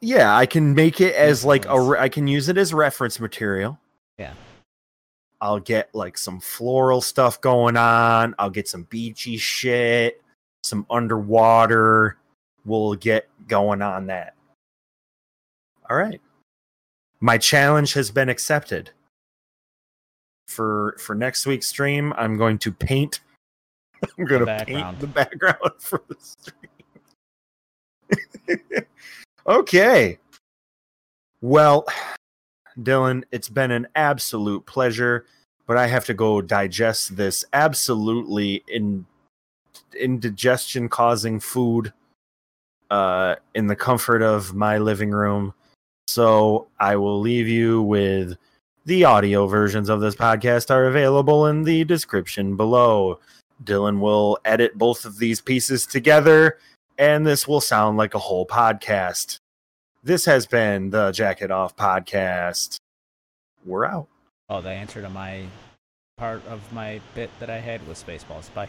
[0.00, 1.80] Yeah, I can make it as like a.
[1.80, 3.78] Re- I can use it as reference material.
[4.18, 4.34] Yeah.
[5.40, 8.34] I'll get like some floral stuff going on.
[8.38, 10.22] I'll get some beachy shit,
[10.64, 12.16] some underwater.
[12.64, 14.34] We'll get going on that.
[15.88, 16.20] All right.
[17.20, 18.90] My challenge has been accepted.
[20.48, 23.20] For for next week's stream, I'm going to paint.
[24.18, 26.70] I'm going to paint the background for the stream.
[29.46, 30.18] okay.
[31.40, 31.86] Well,
[32.78, 35.24] Dylan, it's been an absolute pleasure,
[35.66, 39.06] but I have to go digest this absolutely in
[39.94, 41.92] indigestion causing food
[42.90, 45.54] uh in the comfort of my living room.
[46.08, 48.36] So I will leave you with
[48.86, 53.20] the audio versions of this podcast are available in the description below.
[53.62, 56.58] Dylan will edit both of these pieces together
[56.98, 59.38] and this will sound like a whole podcast.
[60.02, 62.76] This has been the Jacket Off podcast.
[63.64, 64.08] We're out.
[64.48, 65.44] Oh, the answer to my
[66.16, 68.52] part of my bit that I had was Spaceballs.
[68.52, 68.68] Bye.